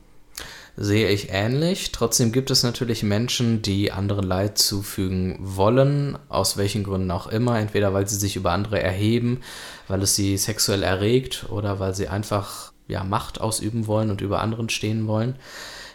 Sehe 0.77 1.09
ich 1.09 1.29
ähnlich. 1.31 1.93
Trotzdem 1.93 2.33
gibt 2.33 2.51
es 2.51 2.63
natürlich 2.63 3.01
Menschen, 3.01 3.61
die 3.61 3.93
anderen 3.93 4.25
Leid 4.25 4.57
zufügen 4.57 5.37
wollen, 5.39 6.17
aus 6.27 6.57
welchen 6.57 6.83
Gründen 6.83 7.11
auch 7.11 7.27
immer. 7.27 7.57
Entweder 7.57 7.93
weil 7.93 8.07
sie 8.07 8.17
sich 8.17 8.35
über 8.35 8.51
andere 8.51 8.81
erheben, 8.81 9.39
weil 9.87 10.01
es 10.01 10.15
sie 10.15 10.37
sexuell 10.37 10.83
erregt 10.83 11.45
oder 11.49 11.79
weil 11.79 11.95
sie 11.95 12.09
einfach 12.09 12.73
ja, 12.87 13.05
Macht 13.05 13.39
ausüben 13.39 13.87
wollen 13.87 14.11
und 14.11 14.19
über 14.19 14.41
anderen 14.41 14.67
stehen 14.69 15.07
wollen. 15.07 15.35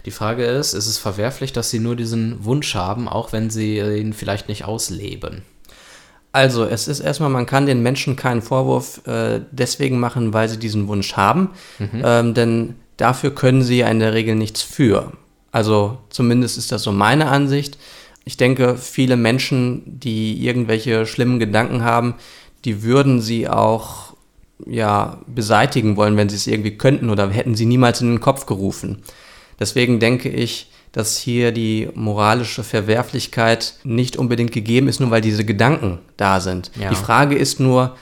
Die 0.07 0.11
Frage 0.11 0.45
ist, 0.45 0.73
ist 0.73 0.87
es 0.87 0.99
verwerflich, 0.99 1.52
dass 1.52 1.71
sie 1.71 1.78
nur 1.78 1.97
diesen 1.97 2.45
Wunsch 2.45 2.75
haben, 2.75 3.09
auch 3.09 3.33
wenn 3.33 3.50
sie 3.50 3.78
ihn 3.78 4.12
vielleicht 4.12 4.49
nicht 4.49 4.64
ausleben? 4.64 5.42
Also, 6.33 6.64
es 6.64 6.87
ist 6.87 7.00
erstmal, 7.00 7.30
man 7.30 7.47
kann 7.47 7.66
den 7.66 7.83
Menschen 7.83 8.14
keinen 8.14 8.40
Vorwurf 8.40 9.07
äh, 9.07 9.40
deswegen 9.50 9.99
machen, 9.99 10.33
weil 10.33 10.49
sie 10.49 10.59
diesen 10.59 10.87
Wunsch 10.87 11.14
haben, 11.14 11.50
mhm. 11.78 12.02
ähm, 12.04 12.35
denn 12.35 12.75
dafür 12.97 13.35
können 13.35 13.62
sie 13.62 13.78
ja 13.78 13.88
in 13.88 13.99
der 13.99 14.14
Regel 14.14 14.37
nichts 14.37 14.62
für. 14.62 15.12
Also, 15.50 15.99
zumindest 16.09 16.57
ist 16.57 16.71
das 16.71 16.85
so 16.85 16.92
meine 16.92 17.28
Ansicht. 17.28 17.78
Ich 18.25 18.37
denke, 18.37 18.76
viele 18.76 19.16
Menschen, 19.16 19.83
die 19.87 20.47
irgendwelche 20.47 21.04
schlimmen 21.04 21.40
Gedanken 21.40 21.83
haben, 21.83 22.14
die 22.64 22.85
würden 22.85 23.21
sie 23.21 23.49
auch 23.49 24.14
ja, 24.66 25.19
beseitigen 25.26 25.97
wollen, 25.97 26.16
wenn 26.16 26.28
sie 26.28 26.37
es 26.37 26.47
irgendwie 26.47 26.76
könnten 26.76 27.11
oder 27.11 27.28
hätten 27.30 27.54
sie 27.54 27.66
niemals 27.66 28.00
in 28.02 28.09
den 28.09 28.21
Kopf 28.21 28.47
gerufen. 28.47 29.02
Deswegen 29.60 30.00
denke 30.00 30.30
ich, 30.30 30.70
dass 30.92 31.18
hier 31.18 31.52
die 31.52 31.88
moralische 31.94 32.64
Verwerflichkeit 32.64 33.74
nicht 33.84 34.16
unbedingt 34.16 34.50
gegeben 34.50 34.88
ist, 34.88 34.98
nur 34.98 35.10
weil 35.10 35.20
diese 35.20 35.44
Gedanken 35.44 35.98
da 36.16 36.40
sind. 36.40 36.72
Ja. 36.80 36.88
Die 36.88 36.96
Frage 36.96 37.36
ist 37.36 37.60
nur, 37.60 37.96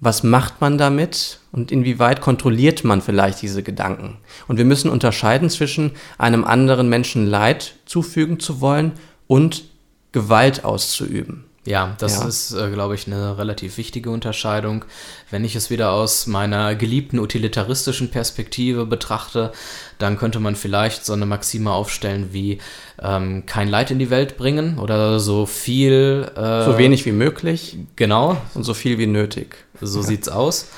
was 0.00 0.22
macht 0.22 0.60
man 0.60 0.78
damit 0.78 1.40
und 1.50 1.72
inwieweit 1.72 2.20
kontrolliert 2.20 2.84
man 2.84 3.02
vielleicht 3.02 3.42
diese 3.42 3.64
Gedanken? 3.64 4.18
Und 4.46 4.58
wir 4.58 4.64
müssen 4.64 4.90
unterscheiden 4.90 5.50
zwischen 5.50 5.92
einem 6.18 6.44
anderen 6.44 6.88
Menschen 6.88 7.26
Leid 7.26 7.74
zufügen 7.84 8.38
zu 8.38 8.60
wollen 8.60 8.92
und 9.26 9.64
Gewalt 10.12 10.64
auszuüben. 10.64 11.47
Ja, 11.68 11.94
das 11.98 12.20
ja. 12.20 12.26
ist, 12.26 12.52
äh, 12.52 12.70
glaube 12.70 12.94
ich, 12.94 13.06
eine 13.06 13.36
relativ 13.36 13.76
wichtige 13.76 14.08
Unterscheidung. 14.08 14.86
Wenn 15.30 15.44
ich 15.44 15.54
es 15.54 15.68
wieder 15.68 15.92
aus 15.92 16.26
meiner 16.26 16.74
geliebten 16.74 17.18
utilitaristischen 17.18 18.10
Perspektive 18.10 18.86
betrachte, 18.86 19.52
dann 19.98 20.16
könnte 20.16 20.40
man 20.40 20.56
vielleicht 20.56 21.04
so 21.04 21.12
eine 21.12 21.26
Maxime 21.26 21.70
aufstellen 21.70 22.30
wie 22.32 22.58
ähm, 23.02 23.44
kein 23.44 23.68
Leid 23.68 23.90
in 23.90 23.98
die 23.98 24.08
Welt 24.08 24.38
bringen 24.38 24.78
oder 24.78 25.20
so 25.20 25.44
viel. 25.44 26.30
Äh, 26.34 26.64
so 26.64 26.78
wenig 26.78 27.04
wie 27.04 27.12
möglich. 27.12 27.76
Genau. 27.96 28.38
Und 28.54 28.64
so 28.64 28.72
viel 28.72 28.96
wie 28.96 29.06
nötig. 29.06 29.56
So 29.78 30.00
ja. 30.00 30.06
sieht's 30.06 30.30
aus. 30.30 30.68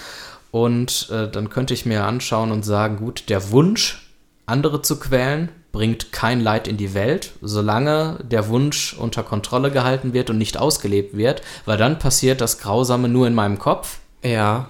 Und 0.51 1.09
äh, 1.13 1.31
dann 1.31 1.51
könnte 1.51 1.73
ich 1.73 1.87
mir 1.87 2.05
anschauen 2.05 2.51
und 2.51 2.65
sagen, 2.65 2.97
gut, 2.97 3.29
der 3.29 3.53
Wunsch, 3.53 4.11
andere 4.45 4.83
zu 4.83 4.99
quälen, 4.99 5.51
bringt 5.73 6.13
kein 6.13 6.41
Leid 6.41 6.69
in 6.69 6.77
die 6.77 6.95
Welt, 6.95 7.33
solange 7.41 8.19
der 8.23 8.49
Wunsch 8.49 8.95
unter 8.99 9.23
Kontrolle 9.23 9.71
gehalten 9.71 10.13
wird 10.13 10.31
und 10.31 10.39
nicht 10.39 10.59
ausgelebt 10.59 11.17
wird, 11.17 11.43
weil 11.65 11.77
dann 11.77 11.99
passiert 11.99 12.41
das 12.41 12.59
Grausame 12.59 13.09
nur 13.09 13.27
in 13.27 13.35
meinem 13.35 13.59
Kopf. 13.59 13.99
Ja. 14.23 14.69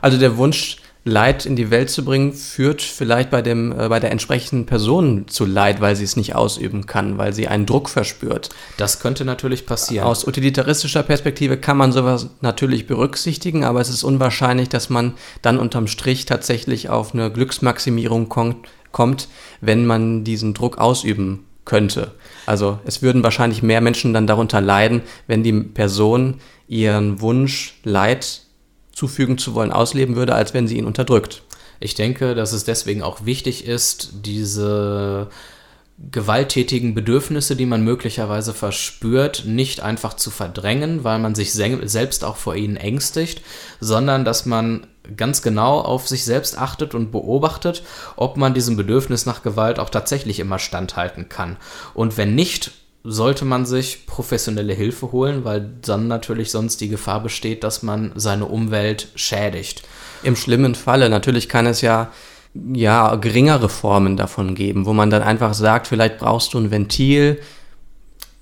Also 0.00 0.18
der 0.18 0.36
Wunsch, 0.36 0.78
Leid 1.08 1.46
in 1.46 1.54
die 1.54 1.70
Welt 1.70 1.88
zu 1.88 2.04
bringen, 2.04 2.32
führt 2.32 2.82
vielleicht 2.82 3.30
bei, 3.30 3.40
dem, 3.40 3.70
äh, 3.70 3.88
bei 3.88 4.00
der 4.00 4.10
entsprechenden 4.10 4.66
Person 4.66 5.28
zu 5.28 5.44
Leid, 5.44 5.80
weil 5.80 5.94
sie 5.94 6.02
es 6.02 6.16
nicht 6.16 6.34
ausüben 6.34 6.86
kann, 6.86 7.16
weil 7.16 7.32
sie 7.32 7.46
einen 7.46 7.64
Druck 7.64 7.88
verspürt. 7.88 8.50
Das 8.76 8.98
könnte 8.98 9.24
natürlich 9.24 9.66
passieren. 9.66 10.04
Aus 10.04 10.26
utilitaristischer 10.26 11.04
Perspektive 11.04 11.58
kann 11.58 11.76
man 11.76 11.92
sowas 11.92 12.30
natürlich 12.40 12.88
berücksichtigen, 12.88 13.62
aber 13.62 13.80
es 13.80 13.88
ist 13.88 14.02
unwahrscheinlich, 14.02 14.68
dass 14.68 14.90
man 14.90 15.14
dann 15.42 15.58
unterm 15.60 15.86
Strich 15.86 16.24
tatsächlich 16.24 16.88
auf 16.88 17.14
eine 17.14 17.30
Glücksmaximierung 17.30 18.28
kommt, 18.28 18.66
kommt, 18.96 19.28
wenn 19.60 19.84
man 19.84 20.24
diesen 20.24 20.54
Druck 20.54 20.78
ausüben 20.78 21.44
könnte. 21.66 22.12
Also 22.46 22.78
es 22.86 23.02
würden 23.02 23.22
wahrscheinlich 23.22 23.62
mehr 23.62 23.82
Menschen 23.82 24.14
dann 24.14 24.26
darunter 24.26 24.62
leiden, 24.62 25.02
wenn 25.26 25.42
die 25.42 25.52
Person 25.52 26.40
ihren 26.66 27.20
Wunsch, 27.20 27.78
Leid 27.84 28.40
zufügen 28.92 29.36
zu 29.36 29.54
wollen, 29.54 29.70
ausleben 29.70 30.16
würde, 30.16 30.34
als 30.34 30.54
wenn 30.54 30.66
sie 30.66 30.78
ihn 30.78 30.86
unterdrückt. 30.86 31.42
Ich 31.78 31.94
denke, 31.94 32.34
dass 32.34 32.54
es 32.54 32.64
deswegen 32.64 33.02
auch 33.02 33.26
wichtig 33.26 33.66
ist, 33.66 34.12
diese 34.24 35.28
gewalttätigen 36.10 36.94
Bedürfnisse, 36.94 37.54
die 37.54 37.66
man 37.66 37.84
möglicherweise 37.84 38.54
verspürt, 38.54 39.44
nicht 39.44 39.80
einfach 39.80 40.14
zu 40.14 40.30
verdrängen, 40.30 41.04
weil 41.04 41.18
man 41.18 41.34
sich 41.34 41.52
selbst 41.52 42.24
auch 42.24 42.36
vor 42.36 42.54
ihnen 42.54 42.76
ängstigt, 42.76 43.42
sondern 43.78 44.24
dass 44.24 44.46
man 44.46 44.86
ganz 45.16 45.42
genau 45.42 45.80
auf 45.80 46.08
sich 46.08 46.24
selbst 46.24 46.58
achtet 46.58 46.94
und 46.94 47.12
beobachtet, 47.12 47.82
ob 48.16 48.36
man 48.36 48.54
diesem 48.54 48.76
Bedürfnis 48.76 49.26
nach 49.26 49.42
Gewalt 49.42 49.78
auch 49.78 49.90
tatsächlich 49.90 50.40
immer 50.40 50.58
standhalten 50.58 51.28
kann. 51.28 51.56
Und 51.94 52.16
wenn 52.16 52.34
nicht, 52.34 52.72
sollte 53.04 53.44
man 53.44 53.66
sich 53.66 54.06
professionelle 54.06 54.74
Hilfe 54.74 55.12
holen, 55.12 55.44
weil 55.44 55.70
dann 55.82 56.08
natürlich 56.08 56.50
sonst 56.50 56.80
die 56.80 56.88
Gefahr 56.88 57.22
besteht, 57.22 57.62
dass 57.62 57.82
man 57.82 58.12
seine 58.16 58.46
Umwelt 58.46 59.08
schädigt. 59.14 59.82
Im 60.24 60.34
schlimmen 60.34 60.74
Falle, 60.74 61.08
natürlich 61.08 61.48
kann 61.48 61.66
es 61.66 61.82
ja 61.82 62.10
ja, 62.72 63.16
geringere 63.16 63.68
Formen 63.68 64.16
davon 64.16 64.54
geben, 64.54 64.86
wo 64.86 64.92
man 64.92 65.10
dann 65.10 65.22
einfach 65.22 65.54
sagt, 65.54 65.86
vielleicht 65.86 66.18
brauchst 66.18 66.54
du 66.54 66.58
ein 66.58 66.70
Ventil, 66.70 67.40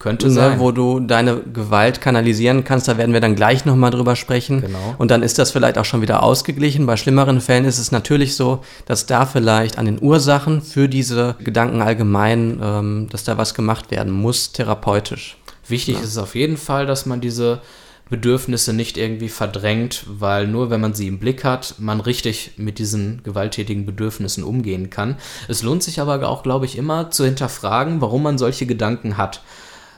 könnte 0.04 0.26
ne, 0.26 0.34
sein. 0.34 0.60
wo 0.60 0.70
du 0.70 1.00
deine 1.00 1.40
Gewalt 1.40 2.02
kanalisieren 2.02 2.62
kannst. 2.62 2.88
Da 2.88 2.98
werden 2.98 3.14
wir 3.14 3.22
dann 3.22 3.34
gleich 3.34 3.64
nochmal 3.64 3.90
drüber 3.90 4.16
sprechen. 4.16 4.60
Genau. 4.60 4.94
Und 4.98 5.10
dann 5.10 5.22
ist 5.22 5.38
das 5.38 5.50
vielleicht 5.50 5.78
auch 5.78 5.86
schon 5.86 6.02
wieder 6.02 6.22
ausgeglichen. 6.22 6.84
Bei 6.84 6.98
schlimmeren 6.98 7.40
Fällen 7.40 7.64
ist 7.64 7.78
es 7.78 7.90
natürlich 7.90 8.36
so, 8.36 8.62
dass 8.84 9.06
da 9.06 9.24
vielleicht 9.24 9.78
an 9.78 9.86
den 9.86 10.02
Ursachen 10.02 10.60
für 10.60 10.90
diese 10.90 11.36
Gedanken 11.42 11.80
allgemein, 11.80 12.60
ähm, 12.62 13.08
dass 13.10 13.24
da 13.24 13.38
was 13.38 13.54
gemacht 13.54 13.90
werden 13.90 14.12
muss, 14.12 14.52
therapeutisch. 14.52 15.38
Wichtig 15.66 15.94
ja. 15.94 16.02
ist 16.02 16.10
es 16.10 16.18
auf 16.18 16.34
jeden 16.34 16.58
Fall, 16.58 16.84
dass 16.84 17.06
man 17.06 17.22
diese 17.22 17.62
Bedürfnisse 18.10 18.74
nicht 18.74 18.98
irgendwie 18.98 19.30
verdrängt, 19.30 20.04
weil 20.06 20.46
nur 20.46 20.68
wenn 20.68 20.82
man 20.82 20.92
sie 20.92 21.08
im 21.08 21.18
Blick 21.18 21.44
hat, 21.44 21.76
man 21.78 22.00
richtig 22.02 22.52
mit 22.58 22.78
diesen 22.78 23.22
gewalttätigen 23.22 23.86
Bedürfnissen 23.86 24.44
umgehen 24.44 24.90
kann. 24.90 25.16
Es 25.48 25.62
lohnt 25.62 25.82
sich 25.82 25.98
aber 25.98 26.28
auch, 26.28 26.42
glaube 26.42 26.66
ich, 26.66 26.76
immer 26.76 27.10
zu 27.10 27.24
hinterfragen, 27.24 28.02
warum 28.02 28.22
man 28.22 28.36
solche 28.36 28.66
Gedanken 28.66 29.16
hat. 29.16 29.40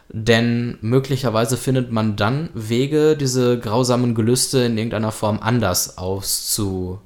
Denn 0.08 0.78
möglicherweise 0.80 1.56
findet 1.56 1.90
man 1.90 2.16
dann 2.16 2.50
Wege, 2.54 3.16
diese 3.16 3.58
grausamen 3.58 4.14
Gelüste 4.14 4.60
in 4.60 4.78
irgendeiner 4.78 5.12
Form 5.12 5.38
anders 5.40 5.98
auszuleben 5.98 7.00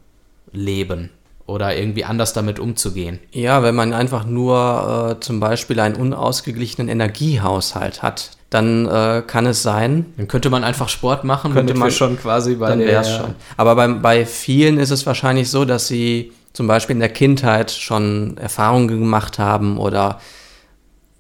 oder 1.47 1.77
irgendwie 1.77 2.05
anders 2.05 2.33
damit 2.33 2.59
umzugehen. 2.59 3.19
Ja, 3.33 3.63
wenn 3.63 3.75
man 3.75 3.93
einfach 3.93 4.25
nur 4.25 5.17
äh, 5.17 5.21
zum 5.21 5.41
Beispiel 5.41 5.81
einen 5.81 5.97
unausgeglichenen 5.97 6.89
Energiehaushalt 6.89 8.03
hat, 8.03 8.31
dann 8.51 8.87
äh, 8.87 9.23
kann 9.27 9.47
es 9.47 9.63
sein. 9.63 10.07
Dann 10.17 10.29
könnte 10.29 10.51
man 10.51 10.63
einfach 10.63 10.89
Sport 10.89 11.25
machen, 11.25 11.53
könnte 11.53 11.75
man 11.75 11.91
schon 11.91 12.19
quasi 12.19 12.57
bei 12.57 12.69
dann 12.69 12.81
der. 12.81 13.05
Schon. 13.05 13.35
Aber 13.57 13.75
bei, 13.77 13.89
bei 13.89 14.27
vielen 14.27 14.79
ist 14.79 14.91
es 14.91 15.07
wahrscheinlich 15.07 15.51
so, 15.51 15.65
dass 15.65 15.89
sie 15.89 16.33
zum 16.53 16.67
Beispiel 16.67 16.95
in 16.95 17.01
der 17.01 17.09
Kindheit 17.09 17.71
schon 17.71 18.37
Erfahrungen 18.39 18.89
gemacht 18.89 19.39
haben 19.39 19.79
oder 19.79 20.21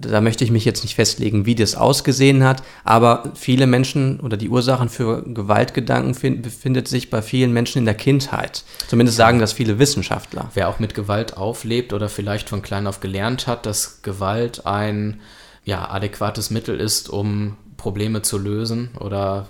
da 0.00 0.20
möchte 0.20 0.44
ich 0.44 0.50
mich 0.50 0.64
jetzt 0.64 0.82
nicht 0.82 0.94
festlegen, 0.94 1.46
wie 1.46 1.54
das 1.54 1.74
ausgesehen 1.74 2.44
hat, 2.44 2.62
aber 2.84 3.32
viele 3.34 3.66
Menschen 3.66 4.20
oder 4.20 4.36
die 4.36 4.48
Ursachen 4.48 4.88
für 4.88 5.22
Gewaltgedanken 5.22 6.42
befindet 6.42 6.88
sich 6.88 7.10
bei 7.10 7.22
vielen 7.22 7.52
Menschen 7.52 7.78
in 7.78 7.84
der 7.84 7.94
Kindheit. 7.94 8.64
Zumindest 8.88 9.16
sagen 9.16 9.38
das 9.38 9.52
viele 9.52 9.78
Wissenschaftler. 9.78 10.50
Wer 10.54 10.68
auch 10.68 10.78
mit 10.78 10.94
Gewalt 10.94 11.36
auflebt 11.36 11.92
oder 11.92 12.08
vielleicht 12.08 12.48
von 12.48 12.62
klein 12.62 12.86
auf 12.86 13.00
gelernt 13.00 13.46
hat, 13.46 13.66
dass 13.66 14.02
Gewalt 14.02 14.66
ein 14.66 15.20
ja, 15.64 15.90
adäquates 15.90 16.50
Mittel 16.50 16.80
ist, 16.80 17.08
um 17.08 17.56
Probleme 17.76 18.22
zu 18.22 18.38
lösen 18.38 18.90
oder 18.98 19.46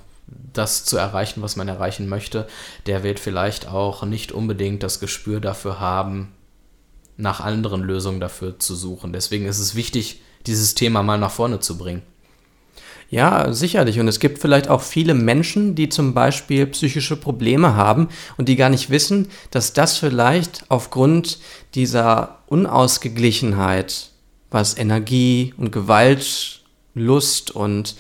das 0.52 0.84
zu 0.84 0.96
erreichen, 0.96 1.42
was 1.42 1.56
man 1.56 1.68
erreichen 1.68 2.08
möchte, 2.08 2.46
der 2.86 3.02
wird 3.02 3.18
vielleicht 3.18 3.68
auch 3.68 4.04
nicht 4.04 4.32
unbedingt 4.32 4.82
das 4.82 5.00
Gespür 5.00 5.40
dafür 5.40 5.80
haben, 5.80 6.32
nach 7.16 7.40
anderen 7.40 7.82
Lösungen 7.82 8.20
dafür 8.20 8.58
zu 8.58 8.74
suchen. 8.74 9.12
Deswegen 9.12 9.46
ist 9.46 9.58
es 9.58 9.74
wichtig, 9.74 10.22
dieses 10.46 10.74
Thema 10.74 11.02
mal 11.02 11.18
nach 11.18 11.30
vorne 11.30 11.60
zu 11.60 11.76
bringen. 11.76 12.02
Ja, 13.10 13.52
sicherlich. 13.52 13.98
Und 13.98 14.06
es 14.06 14.20
gibt 14.20 14.38
vielleicht 14.38 14.68
auch 14.68 14.82
viele 14.82 15.14
Menschen, 15.14 15.74
die 15.74 15.88
zum 15.88 16.14
Beispiel 16.14 16.66
psychische 16.66 17.16
Probleme 17.16 17.74
haben 17.74 18.08
und 18.36 18.48
die 18.48 18.54
gar 18.54 18.68
nicht 18.70 18.88
wissen, 18.88 19.28
dass 19.50 19.72
das 19.72 19.98
vielleicht 19.98 20.64
aufgrund 20.68 21.40
dieser 21.74 22.38
Unausgeglichenheit, 22.46 24.10
was 24.50 24.78
Energie 24.78 25.54
und 25.56 25.72
Gewalt, 25.72 26.60
Lust 26.94 27.50
und 27.50 27.96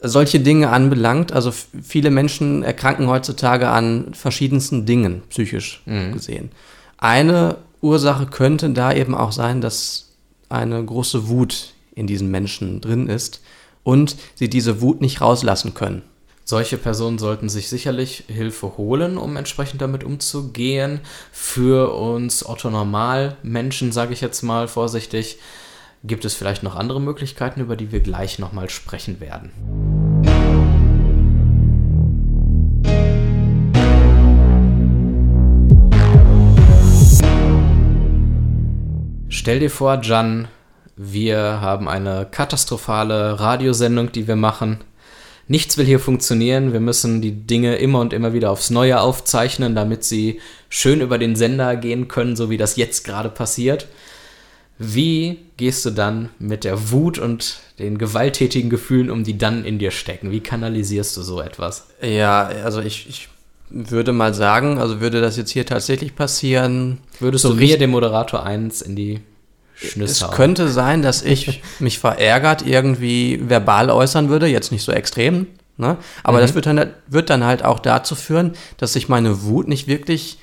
solche 0.00 0.40
Dinge 0.40 0.70
anbelangt. 0.70 1.32
Also 1.32 1.52
viele 1.52 2.10
Menschen 2.10 2.64
erkranken 2.64 3.06
heutzutage 3.06 3.68
an 3.68 4.14
verschiedensten 4.14 4.84
Dingen, 4.84 5.22
psychisch 5.30 5.82
mhm. 5.86 6.12
gesehen. 6.12 6.50
Eine 6.98 7.58
Ursache 7.80 8.26
könnte 8.26 8.70
da 8.70 8.92
eben 8.92 9.14
auch 9.14 9.30
sein, 9.30 9.60
dass 9.60 10.13
eine 10.48 10.84
große 10.84 11.28
Wut 11.28 11.74
in 11.94 12.06
diesen 12.06 12.30
Menschen 12.30 12.80
drin 12.80 13.08
ist 13.08 13.40
und 13.82 14.16
sie 14.34 14.48
diese 14.48 14.80
Wut 14.80 15.00
nicht 15.00 15.20
rauslassen 15.20 15.74
können. 15.74 16.02
Solche 16.46 16.76
Personen 16.76 17.18
sollten 17.18 17.48
sich 17.48 17.70
sicherlich 17.70 18.24
Hilfe 18.26 18.76
holen, 18.76 19.16
um 19.16 19.36
entsprechend 19.36 19.80
damit 19.80 20.04
umzugehen. 20.04 21.00
Für 21.32 21.94
uns 21.94 22.44
Otto-Normal-Menschen, 22.44 23.92
sage 23.92 24.12
ich 24.12 24.20
jetzt 24.20 24.42
mal 24.42 24.68
vorsichtig, 24.68 25.38
gibt 26.02 26.26
es 26.26 26.34
vielleicht 26.34 26.62
noch 26.62 26.76
andere 26.76 27.00
Möglichkeiten, 27.00 27.60
über 27.60 27.76
die 27.76 27.92
wir 27.92 28.00
gleich 28.00 28.38
nochmal 28.38 28.68
sprechen 28.68 29.20
werden. 29.20 30.13
Stell 39.44 39.60
dir 39.60 39.68
vor, 39.68 40.00
Jan, 40.02 40.48
wir 40.96 41.38
haben 41.60 41.86
eine 41.86 42.26
katastrophale 42.30 43.38
Radiosendung, 43.38 44.10
die 44.10 44.26
wir 44.26 44.36
machen. 44.36 44.78
Nichts 45.48 45.76
will 45.76 45.84
hier 45.84 46.00
funktionieren. 46.00 46.72
Wir 46.72 46.80
müssen 46.80 47.20
die 47.20 47.32
Dinge 47.46 47.76
immer 47.76 48.00
und 48.00 48.14
immer 48.14 48.32
wieder 48.32 48.50
aufs 48.50 48.70
Neue 48.70 48.98
aufzeichnen, 48.98 49.74
damit 49.74 50.02
sie 50.02 50.40
schön 50.70 51.02
über 51.02 51.18
den 51.18 51.36
Sender 51.36 51.76
gehen 51.76 52.08
können, 52.08 52.36
so 52.36 52.48
wie 52.48 52.56
das 52.56 52.76
jetzt 52.76 53.04
gerade 53.04 53.28
passiert. 53.28 53.86
Wie 54.78 55.40
gehst 55.58 55.84
du 55.84 55.90
dann 55.90 56.30
mit 56.38 56.64
der 56.64 56.90
Wut 56.90 57.18
und 57.18 57.58
den 57.78 57.98
gewalttätigen 57.98 58.70
Gefühlen 58.70 59.10
um, 59.10 59.24
die 59.24 59.36
dann 59.36 59.66
in 59.66 59.78
dir 59.78 59.90
stecken? 59.90 60.30
Wie 60.30 60.40
kanalisierst 60.40 61.18
du 61.18 61.20
so 61.20 61.42
etwas? 61.42 61.88
Ja, 62.00 62.44
also 62.64 62.80
ich, 62.80 63.10
ich 63.10 63.28
würde 63.68 64.14
mal 64.14 64.32
sagen, 64.32 64.78
also 64.78 65.02
würde 65.02 65.20
das 65.20 65.36
jetzt 65.36 65.50
hier 65.50 65.66
tatsächlich 65.66 66.16
passieren. 66.16 67.00
Würdest 67.20 67.42
so 67.42 67.50
du 67.50 67.56
mir, 67.56 67.76
dem 67.76 67.90
Moderator, 67.90 68.42
eins 68.42 68.80
in 68.80 68.96
die 68.96 69.20
Schnüsse. 69.74 70.26
Es 70.26 70.30
könnte 70.32 70.68
sein, 70.68 71.02
dass 71.02 71.22
ich 71.22 71.62
mich 71.78 71.98
verärgert 71.98 72.66
irgendwie 72.66 73.40
verbal 73.42 73.90
äußern 73.90 74.28
würde, 74.28 74.46
jetzt 74.46 74.72
nicht 74.72 74.84
so 74.84 74.92
extrem, 74.92 75.46
ne? 75.76 75.96
aber 76.22 76.38
mhm. 76.38 76.42
das 76.42 76.54
wird 76.54 76.66
dann, 76.66 76.90
wird 77.06 77.30
dann 77.30 77.44
halt 77.44 77.64
auch 77.64 77.80
dazu 77.80 78.14
führen, 78.14 78.54
dass 78.76 78.92
sich 78.92 79.08
meine 79.08 79.42
Wut 79.42 79.68
nicht 79.68 79.86
wirklich 79.86 80.38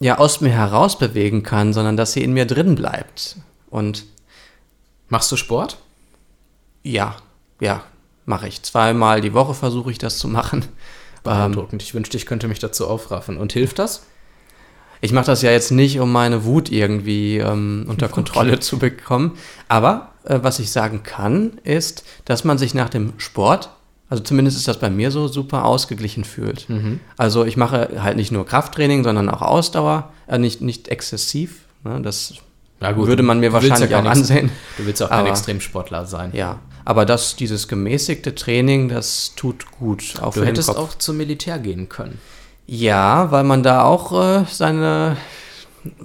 ja, 0.00 0.18
aus 0.18 0.40
mir 0.40 0.50
heraus 0.50 0.98
bewegen 0.98 1.42
kann, 1.42 1.72
sondern 1.72 1.96
dass 1.96 2.12
sie 2.12 2.22
in 2.22 2.32
mir 2.32 2.46
drin 2.46 2.74
bleibt. 2.74 3.36
Und 3.70 4.04
machst 5.08 5.30
du 5.32 5.36
Sport? 5.36 5.78
Ja, 6.82 7.16
ja, 7.60 7.82
mache 8.26 8.48
ich. 8.48 8.62
Zweimal 8.62 9.20
die 9.20 9.32
Woche 9.32 9.54
versuche 9.54 9.90
ich 9.90 9.98
das 9.98 10.18
zu 10.18 10.28
machen. 10.28 10.64
Beeindruckend. 11.22 11.80
Ähm, 11.80 11.86
ich 11.86 11.94
wünschte, 11.94 12.16
ich 12.16 12.26
könnte 12.26 12.48
mich 12.48 12.58
dazu 12.58 12.86
aufraffen. 12.86 13.38
Und 13.38 13.52
hilft 13.52 13.78
das? 13.78 14.04
Ich 15.04 15.12
mache 15.12 15.26
das 15.26 15.42
ja 15.42 15.50
jetzt 15.50 15.70
nicht, 15.70 16.00
um 16.00 16.10
meine 16.10 16.46
Wut 16.46 16.72
irgendwie 16.72 17.36
ähm, 17.36 17.84
unter 17.86 18.08
Kontrolle 18.08 18.52
okay. 18.52 18.60
zu 18.60 18.78
bekommen. 18.78 19.32
Aber 19.68 20.12
äh, 20.24 20.38
was 20.40 20.58
ich 20.60 20.70
sagen 20.70 21.02
kann, 21.02 21.58
ist, 21.62 22.04
dass 22.24 22.44
man 22.44 22.56
sich 22.56 22.72
nach 22.72 22.88
dem 22.88 23.12
Sport, 23.18 23.68
also 24.08 24.22
zumindest 24.22 24.56
ist 24.56 24.66
das 24.66 24.78
bei 24.78 24.88
mir 24.88 25.10
so, 25.10 25.28
super 25.28 25.66
ausgeglichen 25.66 26.24
fühlt. 26.24 26.70
Mhm. 26.70 27.00
Also 27.18 27.44
ich 27.44 27.58
mache 27.58 28.02
halt 28.02 28.16
nicht 28.16 28.32
nur 28.32 28.46
Krafttraining, 28.46 29.04
sondern 29.04 29.28
auch 29.28 29.42
Ausdauer, 29.42 30.10
äh, 30.26 30.38
nicht, 30.38 30.62
nicht 30.62 30.88
exzessiv. 30.88 31.66
Ne? 31.84 32.00
Das 32.00 32.32
gut, 32.80 33.06
würde 33.06 33.22
man 33.22 33.40
mir 33.40 33.52
wahrscheinlich 33.52 33.90
ja 33.90 34.00
auch 34.00 34.06
ansehen. 34.06 34.50
Du 34.78 34.86
willst 34.86 35.02
auch 35.02 35.10
kein 35.10 35.18
aber, 35.18 35.28
Extremsportler 35.28 36.06
sein. 36.06 36.30
Ja, 36.32 36.60
aber 36.86 37.04
das, 37.04 37.36
dieses 37.36 37.68
gemäßigte 37.68 38.34
Training, 38.34 38.88
das 38.88 39.34
tut 39.36 39.70
gut. 39.70 40.14
du 40.34 40.46
hättest 40.46 40.74
auch 40.74 40.94
zum 40.96 41.18
Militär 41.18 41.58
gehen 41.58 41.90
können. 41.90 42.18
Ja, 42.66 43.30
weil 43.30 43.44
man 43.44 43.62
da 43.62 43.82
auch 43.82 44.12
äh, 44.12 44.44
seine, 44.48 45.16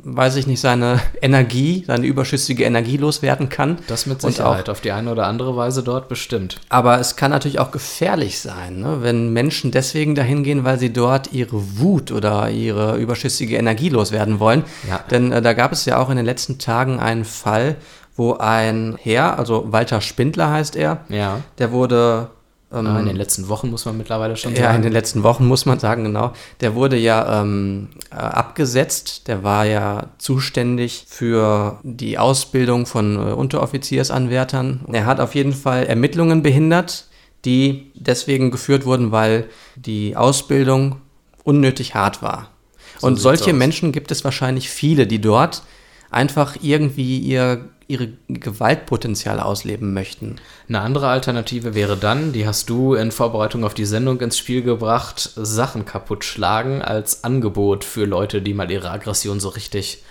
weiß 0.04 0.36
ich 0.36 0.46
nicht, 0.46 0.60
seine 0.60 1.00
Energie, 1.22 1.86
seine 1.88 2.06
überschüssige 2.06 2.66
Energie 2.66 2.98
loswerden 2.98 3.48
kann. 3.48 3.78
Das 3.88 4.06
mit 4.06 4.22
Sicherheit, 4.22 4.68
auch, 4.68 4.74
auf 4.74 4.82
die 4.82 4.92
eine 4.92 5.12
oder 5.12 5.28
andere 5.28 5.56
Weise 5.56 5.84
dort 5.84 6.10
bestimmt. 6.10 6.60
Aber 6.68 7.00
es 7.00 7.16
kann 7.16 7.32
natürlich 7.32 7.60
auch 7.60 7.72
gefährlich 7.72 8.40
sein, 8.40 8.80
ne? 8.80 8.98
wenn 9.02 9.32
Menschen 9.32 9.72
deswegen 9.72 10.16
dahin 10.16 10.44
gehen, 10.44 10.66
weil 10.66 10.80
sie 10.80 10.92
dort 10.92 11.32
ihre 11.32 11.80
Wut 11.80 12.12
oder 12.12 12.50
ihre 12.50 12.98
überschüssige 12.98 13.56
Energie 13.56 13.90
loswerden 13.90 14.40
wollen. 14.40 14.66
Ja. 14.88 15.00
Denn 15.10 15.32
äh, 15.32 15.42
da 15.42 15.54
gab 15.54 15.72
es 15.72 15.86
ja 15.86 15.98
auch 15.98 16.10
in 16.10 16.18
den 16.18 16.26
letzten 16.26 16.60
Tagen 16.60 17.00
einen 17.00 17.24
Fall, 17.24 17.78
wo 18.18 18.34
ein 18.34 18.98
Herr, 19.02 19.40
also 19.40 19.72
Walter 19.72 20.02
Spindler 20.02 20.52
heißt 20.52 20.76
er, 20.76 21.06
ja. 21.08 21.40
der 21.58 21.72
wurde 21.72 22.30
ähm, 22.72 22.98
in 22.98 23.06
den 23.08 23.16
letzten 23.16 23.48
Wochen 23.48 23.70
muss 23.70 23.86
man 23.86 23.98
mittlerweile 23.98 24.38
schon 24.38 24.52
sagen. 24.54 24.64
Ja, 24.64 24.76
in 24.76 24.84
den 24.84 24.94
letzten 24.94 25.24
Wochen 25.24 25.48
muss 25.48 25.66
man 25.66 25.80
sagen, 25.80 26.04
genau. 26.04 26.34
Der 26.62 26.76
wurde 26.76 26.98
ja 26.98 27.42
ähm, 27.42 27.90
äh, 28.12 28.16
abgesetzt. 28.16 29.28
Der 29.28 29.44
war 29.44 29.66
ja 29.66 30.10
zuständig 30.20 31.06
für 31.08 31.80
die 31.84 32.18
Ausbildung 32.20 32.86
von 32.86 33.16
äh, 33.16 33.32
Unteroffiziersanwärtern. 33.34 34.82
Er 34.92 35.06
hat 35.06 35.20
auf 35.20 35.34
jeden 35.34 35.54
Fall 35.54 35.88
Ermittlungen 35.88 36.44
behindert, 36.44 37.08
die 37.44 37.92
deswegen 37.96 38.52
geführt 38.52 38.86
wurden, 38.86 39.12
weil 39.12 39.50
die 39.76 40.16
Ausbildung 40.16 40.98
unnötig 41.44 41.96
hart 41.96 42.22
war. 42.22 42.50
So 43.00 43.08
Und 43.08 43.16
solche 43.16 43.54
Menschen 43.54 43.92
gibt 43.92 44.12
es 44.12 44.24
wahrscheinlich 44.24 44.70
viele, 44.70 45.08
die 45.08 45.22
dort 45.22 45.64
einfach 46.12 46.58
irgendwie 46.62 47.18
ihr 47.18 47.70
ihre 47.90 48.10
Gewaltpotenzial 48.28 49.40
ausleben 49.40 49.94
möchten. 49.94 50.36
Eine 50.70 50.82
andere 50.82 51.08
Alternative 51.08 51.74
wäre 51.74 51.98
dann, 51.98 52.32
die 52.34 52.46
hast 52.46 52.70
du 52.70 52.94
in 52.94 53.12
Vorbereitung 53.12 53.64
auf 53.66 53.74
die 53.74 53.86
Sendung 53.86 54.22
ins 54.22 54.38
Spiel 54.38 54.62
gebracht, 54.62 55.32
Sachen 55.36 55.86
kaputt 55.86 56.24
schlagen 56.24 56.84
als 56.84 57.24
Angebot 57.24 57.84
für 57.84 58.06
Leute, 58.06 58.44
die 58.44 58.54
mal 58.54 58.70
ihre 58.70 58.92
Aggression 58.92 59.40
so 59.40 59.50
richtig 59.50 60.04